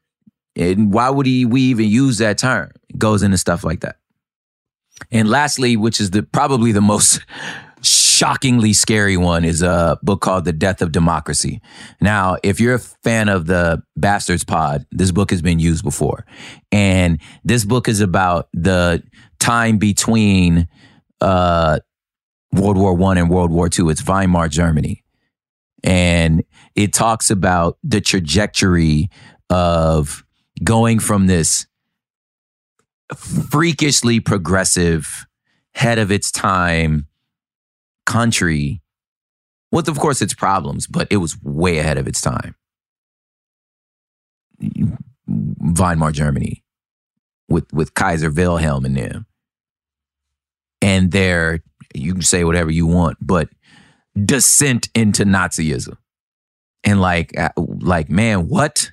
And 0.55 0.91
why 0.91 1.11
would 1.11 1.27
he, 1.27 1.45
we 1.45 1.61
even 1.61 1.89
use 1.89 2.17
that 2.17 2.39
term? 2.39 2.71
It 2.89 2.97
goes 2.97 3.21
into 3.21 3.37
stuff 3.37 3.63
like 3.63 3.81
that. 3.81 3.97
And 5.11 5.29
lastly, 5.29 5.77
which 5.77 6.01
is 6.01 6.09
the 6.09 6.23
probably 6.23 6.71
the 6.71 6.81
most 6.81 7.19
shockingly 8.23 8.71
scary 8.71 9.17
one 9.17 9.43
is 9.43 9.61
a 9.61 9.99
book 10.01 10.21
called 10.21 10.45
The 10.45 10.53
Death 10.53 10.81
of 10.81 10.93
Democracy. 10.93 11.59
Now, 11.99 12.37
if 12.41 12.57
you're 12.57 12.75
a 12.75 12.79
fan 12.79 13.27
of 13.27 13.47
the 13.47 13.83
Bastards 13.97 14.45
Pod, 14.45 14.85
this 14.93 15.11
book 15.11 15.29
has 15.31 15.41
been 15.41 15.59
used 15.59 15.83
before. 15.83 16.25
And 16.71 17.19
this 17.43 17.65
book 17.65 17.89
is 17.89 17.99
about 17.99 18.47
the 18.53 19.03
time 19.41 19.77
between 19.77 20.69
uh, 21.19 21.79
World 22.53 22.77
War 22.77 22.93
One 22.93 23.17
and 23.17 23.29
World 23.29 23.51
War 23.51 23.67
Two. 23.67 23.89
It's 23.89 24.01
Weimar 24.01 24.47
Germany. 24.47 25.03
And 25.83 26.45
it 26.75 26.93
talks 26.93 27.29
about 27.29 27.77
the 27.83 27.99
trajectory 27.99 29.09
of 29.49 30.23
going 30.63 30.99
from 30.99 31.27
this 31.27 31.67
freakishly 33.17 34.21
progressive, 34.21 35.25
head 35.73 35.99
of 35.99 36.09
its 36.09 36.31
time 36.31 37.07
country 38.05 38.81
with, 39.71 39.87
of 39.87 39.97
course, 39.99 40.21
its 40.21 40.33
problems, 40.33 40.87
but 40.87 41.07
it 41.09 41.17
was 41.17 41.41
way 41.41 41.79
ahead 41.79 41.97
of 41.97 42.07
its 42.07 42.21
time. 42.21 42.55
Weimar 45.27 46.11
Germany 46.11 46.63
with, 47.49 47.71
with 47.73 47.93
Kaiser 47.93 48.29
Wilhelm 48.29 48.85
in 48.85 48.93
them. 48.93 49.25
And 50.81 51.11
their, 51.11 51.59
you 51.95 52.13
can 52.13 52.21
say 52.21 52.43
whatever 52.43 52.69
you 52.69 52.85
want, 52.85 53.17
but 53.21 53.49
descent 54.21 54.89
into 54.93 55.23
Nazism. 55.23 55.97
And 56.83 56.99
like, 57.01 57.37
uh, 57.37 57.49
like, 57.57 58.09
man, 58.09 58.47
what? 58.49 58.91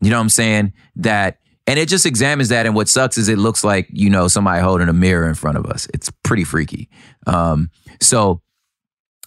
You 0.00 0.10
know 0.10 0.16
what 0.16 0.22
I'm 0.22 0.28
saying? 0.28 0.74
That 0.96 1.38
and 1.66 1.78
it 1.78 1.88
just 1.88 2.06
examines 2.06 2.50
that. 2.50 2.66
And 2.66 2.74
what 2.74 2.88
sucks 2.88 3.16
is 3.16 3.28
it 3.28 3.38
looks 3.38 3.64
like, 3.64 3.88
you 3.90 4.10
know, 4.10 4.28
somebody 4.28 4.60
holding 4.62 4.88
a 4.88 4.92
mirror 4.92 5.28
in 5.28 5.34
front 5.34 5.56
of 5.56 5.66
us. 5.66 5.88
It's 5.94 6.10
pretty 6.22 6.44
freaky. 6.44 6.88
Um, 7.26 7.70
so 8.00 8.42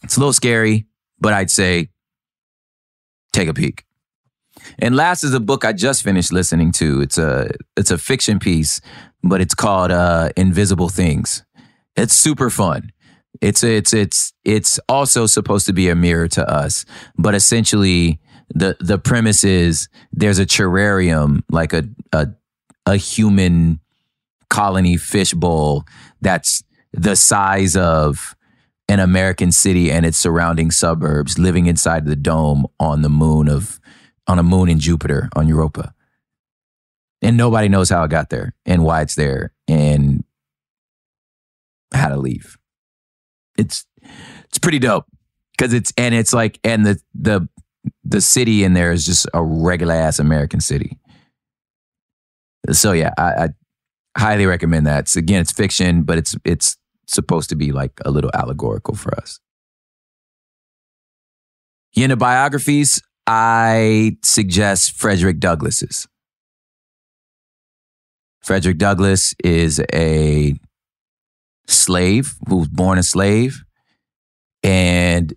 it's 0.03 0.17
a 0.17 0.19
little 0.19 0.33
scary, 0.33 0.85
but 1.19 1.33
I'd 1.33 1.49
say 1.49 1.89
take 3.33 3.47
a 3.47 3.53
peek. 3.53 3.83
And 4.79 4.95
last 4.95 5.23
is 5.23 5.33
a 5.33 5.39
book 5.39 5.65
I 5.65 5.73
just 5.73 6.03
finished 6.03 6.31
listening 6.31 6.71
to. 6.73 7.01
It's 7.01 7.17
a 7.17 7.49
it's 7.75 7.91
a 7.91 7.97
fiction 7.97 8.39
piece, 8.39 8.81
but 9.23 9.41
it's 9.41 9.55
called 9.55 9.91
uh, 9.91 10.29
Invisible 10.35 10.89
Things. 10.89 11.43
It's 11.95 12.13
super 12.13 12.49
fun. 12.49 12.91
It's 13.41 13.63
it's 13.63 13.93
it's 13.93 14.33
it's 14.43 14.79
also 14.89 15.25
supposed 15.25 15.65
to 15.67 15.73
be 15.73 15.89
a 15.89 15.95
mirror 15.95 16.27
to 16.29 16.49
us, 16.49 16.85
but 17.17 17.35
essentially 17.35 18.19
the 18.49 18.77
the 18.79 18.97
premise 18.97 19.43
is 19.43 19.89
there's 20.11 20.39
a 20.39 20.45
terrarium, 20.45 21.41
like 21.49 21.73
a 21.73 21.87
a 22.11 22.29
a 22.85 22.95
human 22.95 23.79
colony 24.49 24.97
fishbowl 24.97 25.85
that's 26.21 26.63
the 26.93 27.15
size 27.15 27.75
of 27.75 28.35
an 28.89 28.99
American 28.99 29.51
city 29.51 29.91
and 29.91 30.05
its 30.05 30.17
surrounding 30.17 30.71
suburbs 30.71 31.37
living 31.37 31.67
inside 31.67 32.05
the 32.05 32.15
dome 32.15 32.65
on 32.79 33.01
the 33.01 33.09
moon 33.09 33.49
of 33.49 33.79
on 34.27 34.39
a 34.39 34.43
moon 34.43 34.69
in 34.69 34.79
Jupiter 34.79 35.29
on 35.35 35.47
Europa. 35.47 35.93
And 37.21 37.35
nobody 37.35 37.67
knows 37.67 37.89
how 37.89 38.03
it 38.03 38.09
got 38.11 38.29
there 38.29 38.53
and 38.65 38.83
why 38.83 39.01
it's 39.01 39.15
there 39.15 39.51
and 39.67 40.23
how 41.93 42.09
to 42.09 42.17
leave. 42.17 42.57
It's 43.57 43.85
it's 44.45 44.59
pretty 44.59 44.79
dope 44.79 45.05
because 45.57 45.73
it's 45.73 45.91
and 45.97 46.13
it's 46.13 46.33
like 46.33 46.59
and 46.63 46.85
the 46.85 47.01
the 47.13 47.49
the 48.07 48.21
city 48.21 48.63
in 48.63 48.73
there 48.73 48.91
is 48.91 49.05
just 49.05 49.27
a 49.33 49.43
regular 49.43 49.93
ass 49.93 50.19
American 50.19 50.61
city. 50.61 50.97
So 52.71 52.93
yeah, 52.93 53.11
I, 53.17 53.23
I 53.23 53.49
highly 54.17 54.45
recommend 54.45 54.87
that. 54.87 54.99
It's, 55.01 55.15
again, 55.15 55.41
it's 55.41 55.51
fiction, 55.51 56.03
but 56.03 56.17
it's 56.17 56.35
it's 56.45 56.77
supposed 57.07 57.49
to 57.49 57.55
be 57.55 57.71
like 57.71 57.91
a 58.05 58.11
little 58.11 58.31
allegorical 58.33 58.95
for 58.95 59.13
us. 59.15 59.39
In 61.95 62.09
the 62.09 62.17
biographies, 62.17 63.01
I 63.25 64.17
suggest 64.23 64.91
Frederick 64.91 65.39
Douglass's. 65.39 66.07
Frederick 68.41 68.77
Douglass 68.77 69.35
is 69.43 69.81
a 69.93 70.57
slave 71.67 72.35
who 72.47 72.57
was 72.57 72.69
born 72.69 72.97
a 72.97 73.03
slave 73.03 73.63
and 74.63 75.33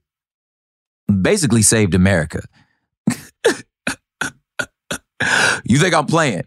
basically 1.22 1.62
saved 1.62 1.94
America. 1.94 2.42
You 5.64 5.78
think 5.78 5.94
I'm 5.94 6.06
playing? 6.06 6.44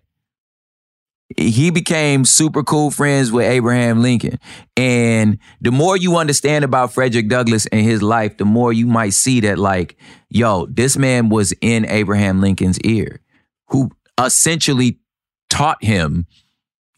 He 1.35 1.71
became 1.71 2.25
super 2.25 2.63
cool 2.63 2.91
friends 2.91 3.31
with 3.31 3.45
Abraham 3.45 4.01
Lincoln. 4.01 4.37
And 4.77 5.39
the 5.61 5.71
more 5.71 5.97
you 5.97 6.17
understand 6.17 6.63
about 6.63 6.93
Frederick 6.93 7.27
Douglass 7.27 7.65
and 7.67 7.81
his 7.81 8.03
life, 8.03 8.37
the 8.37 8.45
more 8.45 8.71
you 8.71 8.85
might 8.85 9.13
see 9.13 9.39
that, 9.39 9.57
like, 9.57 9.97
yo, 10.29 10.67
this 10.67 10.95
man 10.95 11.29
was 11.29 11.53
in 11.61 11.85
Abraham 11.85 12.39
Lincoln's 12.39 12.79
ear, 12.81 13.21
who 13.69 13.89
essentially 14.21 14.99
taught 15.49 15.83
him 15.83 16.27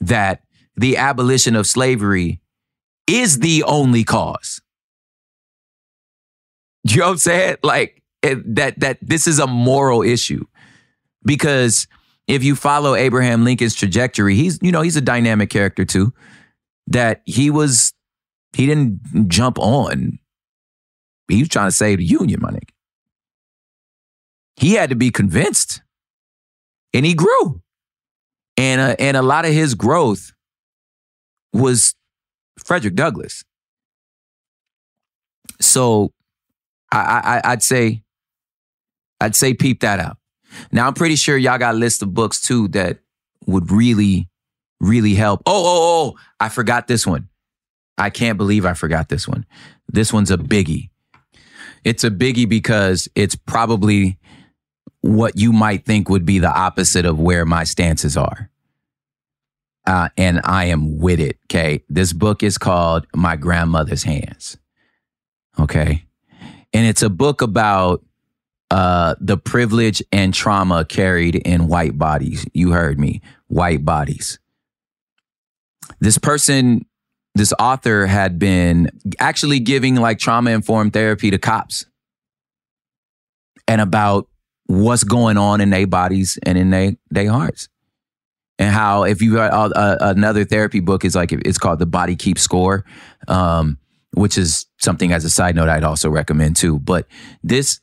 that 0.02 0.44
the 0.76 0.98
abolition 0.98 1.56
of 1.56 1.66
slavery 1.66 2.42
is 3.08 3.40
the 3.40 3.64
only 3.64 4.04
cause. 4.04 4.62
You 6.84 6.98
know 6.98 7.06
what 7.06 7.12
I'm 7.12 7.18
saying? 7.18 7.58
Like 7.64 8.04
that 8.22 8.80
that 8.80 8.98
this 9.02 9.28
is 9.28 9.40
a 9.40 9.48
moral 9.48 10.02
issue 10.02 10.46
because 11.26 11.88
if 12.28 12.44
you 12.44 12.56
follow 12.56 12.96
Abraham 12.96 13.44
Lincoln's 13.44 13.76
trajectory, 13.76 14.36
he's 14.36 14.60
you 14.62 14.72
know 14.72 14.82
he's 14.82 14.96
a 14.96 15.02
dynamic 15.02 15.50
character 15.50 15.86
too. 15.86 16.14
That 16.88 17.22
he 17.26 17.50
was 17.50 17.94
he 18.54 18.66
didn't 18.66 19.30
jump 19.30 19.60
on. 19.60 20.20
He 21.28 21.40
was 21.40 21.50
trying 21.50 21.68
to 21.68 21.76
save 21.76 21.98
the 21.98 22.06
Union, 22.06 22.40
my 22.42 22.52
nigga. 22.52 22.70
He 24.58 24.74
had 24.74 24.90
to 24.92 24.96
be 24.96 25.12
convinced, 25.12 25.82
and 26.94 27.06
he 27.06 27.14
grew, 27.14 27.62
and 28.58 28.80
uh, 28.80 28.96
and 29.00 29.18
a 29.18 29.22
lot 29.22 29.46
of 29.46 29.52
his 29.52 29.76
growth 29.76 30.32
was 31.52 31.96
Frederick 32.64 32.96
Douglass. 32.96 33.44
So 35.60 36.12
I, 36.92 37.42
I 37.46 37.52
I'd 37.52 37.64
say 37.64 38.04
I'd 39.20 39.36
say 39.36 39.54
peep 39.54 39.82
that 39.82 40.00
out. 40.00 40.18
Now 40.72 40.88
I'm 40.88 40.94
pretty 40.94 41.16
sure 41.16 41.38
y'all 41.38 41.58
got 41.58 41.76
a 41.76 41.78
list 41.78 42.02
of 42.02 42.14
books 42.14 42.42
too 42.42 42.68
that 42.70 43.00
would 43.46 43.72
really, 43.72 44.30
really 44.80 45.14
help. 45.14 45.42
Oh, 45.46 45.64
oh, 45.66 46.16
oh, 46.16 46.20
I 46.40 46.50
forgot 46.50 46.88
this 46.88 47.06
one. 47.06 47.30
I 47.98 48.10
can't 48.10 48.38
believe 48.38 48.66
I 48.66 48.74
forgot 48.74 49.10
this 49.10 49.28
one. 49.28 49.46
This 49.88 50.12
one's 50.12 50.32
a 50.32 50.38
biggie. 50.38 50.90
It's 51.84 52.04
a 52.04 52.10
biggie 52.10 52.50
because 52.50 53.08
it's 53.16 53.36
probably 53.36 54.18
what 55.02 55.38
you 55.38 55.54
might 55.54 55.86
think 55.86 56.10
would 56.10 56.26
be 56.26 56.40
the 56.40 56.52
opposite 56.52 57.06
of 57.06 57.20
where 57.20 57.46
my 57.46 57.64
stances 57.64 58.18
are. 58.18 58.50
Uh, 59.86 60.10
and 60.18 60.42
I 60.44 60.66
am 60.66 60.98
with 60.98 61.20
it. 61.20 61.38
Okay. 61.46 61.84
This 61.90 62.12
book 62.12 62.42
is 62.42 62.58
called 62.58 63.06
My 63.16 63.36
Grandmother's 63.36 64.02
Hands. 64.02 64.58
Okay. 65.60 66.06
And 66.74 66.86
it's 66.88 67.04
a 67.04 67.10
book 67.10 67.42
about 67.42 68.04
uh, 68.76 69.16
the 69.22 69.38
privilege 69.38 70.04
and 70.12 70.34
trauma 70.34 70.84
carried 70.84 71.36
in 71.36 71.70
white 71.70 71.98
bodies. 71.98 72.46
You 72.54 72.72
heard 72.72 73.00
me, 73.00 73.22
white 73.48 73.86
bodies. 73.86 74.38
This 76.02 76.18
person, 76.18 76.86
this 77.36 77.54
author 77.58 78.06
had 78.06 78.38
been 78.38 78.92
actually 79.18 79.62
giving 79.62 79.96
like 79.96 80.20
trauma 80.20 80.52
informed 80.52 80.92
therapy 80.92 81.32
to 81.32 81.38
cops 81.38 81.86
and 83.66 83.80
about 83.80 84.28
what's 84.66 85.06
going 85.06 85.38
on 85.38 85.62
in 85.62 85.70
their 85.70 85.88
bodies 85.88 86.38
and 86.44 86.58
in 86.58 86.70
their 86.70 86.98
their 87.10 87.32
hearts. 87.32 87.70
And 88.60 88.74
how 88.74 89.04
if 89.04 89.22
you 89.22 89.36
got 89.36 89.54
uh, 89.54 89.74
uh, 89.74 89.98
another 90.02 90.44
therapy 90.44 90.82
book 90.82 91.06
is 91.06 91.16
like 91.16 91.32
it's 91.32 91.58
called 91.58 91.80
the 91.80 91.86
Body 91.86 92.18
Keep 92.18 92.38
Score, 92.38 92.84
um, 93.30 93.78
which 94.12 94.38
is 94.38 94.66
something 94.80 95.14
as 95.14 95.24
a 95.24 95.30
side 95.30 95.56
note 95.56 95.70
I'd 95.70 95.86
also 95.86 96.10
recommend 96.10 96.58
too. 96.58 96.80
But 96.80 97.08
this 97.42 97.80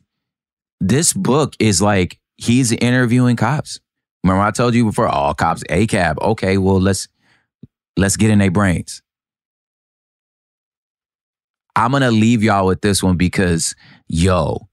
this 0.82 1.12
book 1.12 1.54
is 1.60 1.80
like 1.80 2.18
he's 2.36 2.72
interviewing 2.72 3.36
cops. 3.36 3.80
Remember 4.24 4.42
I 4.42 4.50
told 4.50 4.74
you 4.74 4.84
before, 4.84 5.06
all 5.06 5.32
cops, 5.32 5.62
ACAB. 5.70 6.18
Okay, 6.20 6.58
well 6.58 6.80
let's 6.80 7.08
let's 7.96 8.16
get 8.16 8.30
in 8.30 8.40
their 8.40 8.50
brains. 8.50 9.00
I'm 11.76 11.92
gonna 11.92 12.10
leave 12.10 12.42
y'all 12.42 12.66
with 12.66 12.80
this 12.80 13.02
one 13.02 13.16
because 13.16 13.76
yo, 14.08 14.68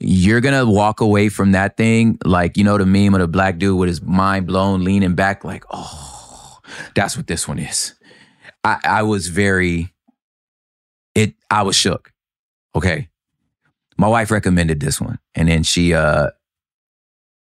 you're 0.00 0.42
gonna 0.42 0.66
walk 0.66 1.00
away 1.00 1.30
from 1.30 1.52
that 1.52 1.78
thing 1.78 2.18
like 2.24 2.58
you 2.58 2.64
know 2.64 2.76
the 2.76 2.86
meme 2.86 3.14
of 3.14 3.20
the 3.20 3.28
black 3.28 3.58
dude 3.58 3.78
with 3.78 3.88
his 3.88 4.02
mind 4.02 4.46
blown, 4.46 4.84
leaning 4.84 5.14
back, 5.14 5.44
like, 5.44 5.64
oh, 5.70 6.58
that's 6.94 7.16
what 7.16 7.26
this 7.26 7.48
one 7.48 7.58
is. 7.58 7.94
I, 8.62 8.80
I 8.84 9.02
was 9.02 9.28
very 9.28 9.94
it 11.14 11.34
I 11.50 11.62
was 11.62 11.74
shook. 11.74 12.12
Okay 12.76 13.08
my 13.96 14.08
wife 14.08 14.30
recommended 14.30 14.80
this 14.80 15.00
one. 15.00 15.18
And 15.34 15.48
then 15.48 15.62
she 15.62 15.94
uh 15.94 16.30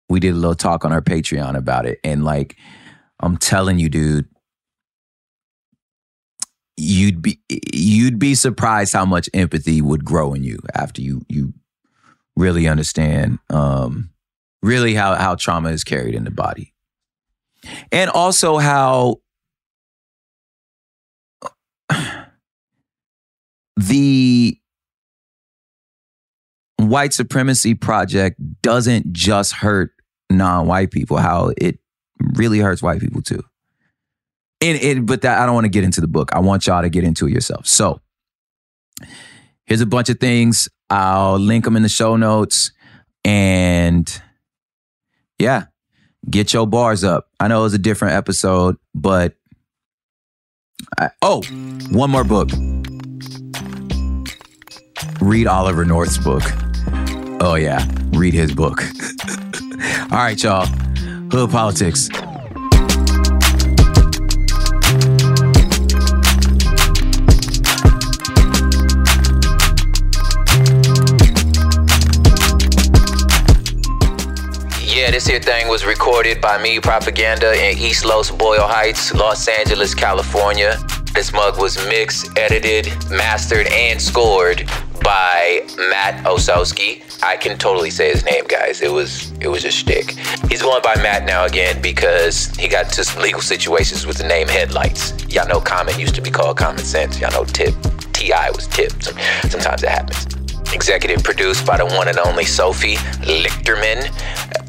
we 0.09 0.21
did 0.21 0.33
a 0.33 0.37
little 0.37 0.55
talk 0.55 0.85
on 0.85 0.93
our 0.93 1.03
patreon 1.03 1.57
about 1.57 1.87
it. 1.87 1.99
And 2.05 2.25
like 2.25 2.57
i'm 3.23 3.37
telling 3.37 3.79
you 3.79 3.89
dude 3.89 4.29
you'd 6.77 7.21
be 7.21 7.39
you'd 7.73 8.19
be 8.19 8.35
surprised 8.35 8.95
how 8.95 9.05
much 9.05 9.29
empathy 9.35 9.83
would 9.83 10.05
grow 10.05 10.33
in 10.33 10.43
you 10.43 10.59
after 10.75 11.03
you 11.03 11.21
you 11.29 11.53
really 12.37 12.67
understand 12.67 13.39
um 13.51 14.11
really 14.63 14.95
how 14.95 15.15
how 15.15 15.35
trauma 15.35 15.71
is 15.71 15.85
carried 15.85 16.15
in 16.15 16.25
the 16.25 16.31
body. 16.31 16.73
And 17.93 18.11
also 18.11 18.59
how 18.59 19.17
the 23.77 24.60
white 26.89 27.13
supremacy 27.13 27.75
project 27.75 28.41
doesn't 28.63 29.13
just 29.13 29.53
hurt 29.53 29.93
non-white 30.31 30.91
people, 30.91 31.17
how 31.17 31.53
it 31.57 31.79
really 32.35 32.59
hurts 32.59 32.83
white 32.83 33.01
people 33.01 33.23
too. 33.23 33.43
And 34.63 35.07
but 35.07 35.23
that 35.23 35.41
I 35.41 35.47
don't 35.47 35.55
want 35.55 35.65
to 35.65 35.71
get 35.71 35.85
into 35.85 36.01
the 36.01 36.09
book. 36.09 36.33
I 36.33 36.41
want 36.41 36.67
y'all 36.67 36.83
to 36.83 36.91
get 36.91 37.03
into 37.03 37.27
it 37.27 37.33
yourself. 37.33 37.67
So 37.67 38.01
here's 39.65 39.81
a 39.81 39.87
bunch 39.87 40.11
of 40.11 40.21
things. 40.21 40.69
I'll 40.91 41.39
link 41.39 41.65
them 41.65 41.77
in 41.77 41.83
the 41.83 41.89
show 41.89 42.17
notes. 42.17 42.73
And 43.25 44.23
yeah, 45.39 45.65
get 46.29 46.53
your 46.53 46.67
bars 46.67 47.05
up. 47.05 47.29
I 47.39 47.49
know 47.49 47.61
it 47.61 47.65
was 47.65 47.75
a 47.75 47.79
different 47.79 48.15
episode, 48.15 48.77
but 48.95 49.35
I, 50.99 51.11
oh, 51.23 51.43
one 51.91 52.11
more 52.11 52.25
book. 52.25 52.51
Read 55.21 55.47
Oliver 55.47 55.85
North's 55.85 56.19
book. 56.19 56.43
Oh, 57.43 57.55
yeah. 57.55 57.87
Read 58.13 58.35
his 58.35 58.53
book. 58.53 58.83
All 60.13 60.19
right, 60.19 60.43
y'all. 60.43 60.67
Hood 61.33 61.51
politics. 61.51 62.11
Yeah, 74.85 75.11
this 75.11 75.27
here 75.27 75.41
thing 75.41 75.69
was 75.69 75.87
recorded 75.87 76.43
by 76.43 76.63
me, 76.63 76.79
Propaganda, 76.79 77.55
in 77.55 77.79
East 77.79 78.05
Los 78.05 78.31
Boyle 78.31 78.67
Heights, 78.67 79.15
Los 79.15 79.49
Angeles, 79.49 79.95
California. 79.95 80.77
This 81.15 81.33
mug 81.33 81.59
was 81.59 81.79
mixed, 81.87 82.37
edited, 82.37 82.89
mastered, 83.11 83.67
and 83.69 84.01
scored 84.01 84.69
by 85.03 85.67
Matt 85.91 86.25
Osowski. 86.25 87.03
I 87.23 87.37
can 87.37 87.59
totally 87.59 87.91
say 87.91 88.11
his 88.11 88.25
name, 88.25 88.47
guys. 88.47 88.81
It 88.81 88.91
was 88.91 89.33
it 89.41 89.49
was 89.49 89.65
a 89.65 89.71
shtick. 89.71 90.13
He's 90.49 90.63
going 90.63 90.83
by 90.83 90.95
Matt 90.97 91.25
now 91.25 91.45
again 91.45 91.81
because 91.83 92.47
he 92.57 92.69
got 92.69 92.87
into 92.87 93.05
some 93.05 93.23
legal 93.23 93.41
situations 93.41 94.07
with 94.07 94.19
the 94.19 94.27
name 94.27 94.49
Headlights. 94.49 95.13
Y'all 95.29 95.49
know 95.49 95.61
Common 95.61 95.99
used 95.99 96.15
to 96.15 96.21
be 96.21 96.31
called 96.31 96.57
Common 96.57 96.85
Sense. 96.85 97.21
Y'all 97.21 97.33
know 97.33 97.45
Tip. 97.45 97.75
T.I. 98.13 98.51
was 98.51 98.67
Tip. 98.67 98.93
Sometimes 99.49 99.83
it 99.83 99.89
happens. 99.89 100.40
Executive 100.73 101.23
produced 101.23 101.67
by 101.67 101.77
the 101.77 101.85
one 101.85 102.09
and 102.09 102.19
only 102.19 102.45
Sophie 102.45 102.97
Lichterman 103.27 104.09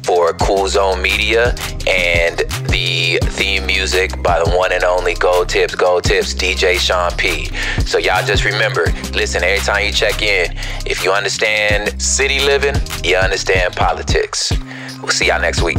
for 0.04 0.32
Cool 0.34 0.68
Zone 0.68 1.00
Media, 1.00 1.54
and 1.86 2.38
the 2.68 3.18
theme 3.22 3.66
music 3.66 4.20
by 4.22 4.42
the 4.42 4.50
one 4.56 4.72
and 4.72 4.84
only 4.84 5.14
Gold 5.14 5.48
Tips, 5.48 5.74
Gold 5.74 6.04
Tips, 6.04 6.34
DJ 6.34 6.78
Sean 6.78 7.12
P. 7.12 7.46
So 7.86 7.98
y'all 7.98 8.24
just 8.24 8.44
remember, 8.44 8.86
listen, 9.12 9.42
every 9.44 9.64
time 9.64 9.86
you 9.86 9.92
check 9.92 10.22
in, 10.22 10.56
if 10.84 11.04
you 11.04 11.12
understand 11.12 12.00
city 12.02 12.40
living, 12.40 12.74
you 13.04 13.16
understand 13.16 13.74
politics. 13.74 14.52
We'll 15.00 15.10
see 15.10 15.28
y'all 15.28 15.40
next 15.40 15.62
week. 15.62 15.78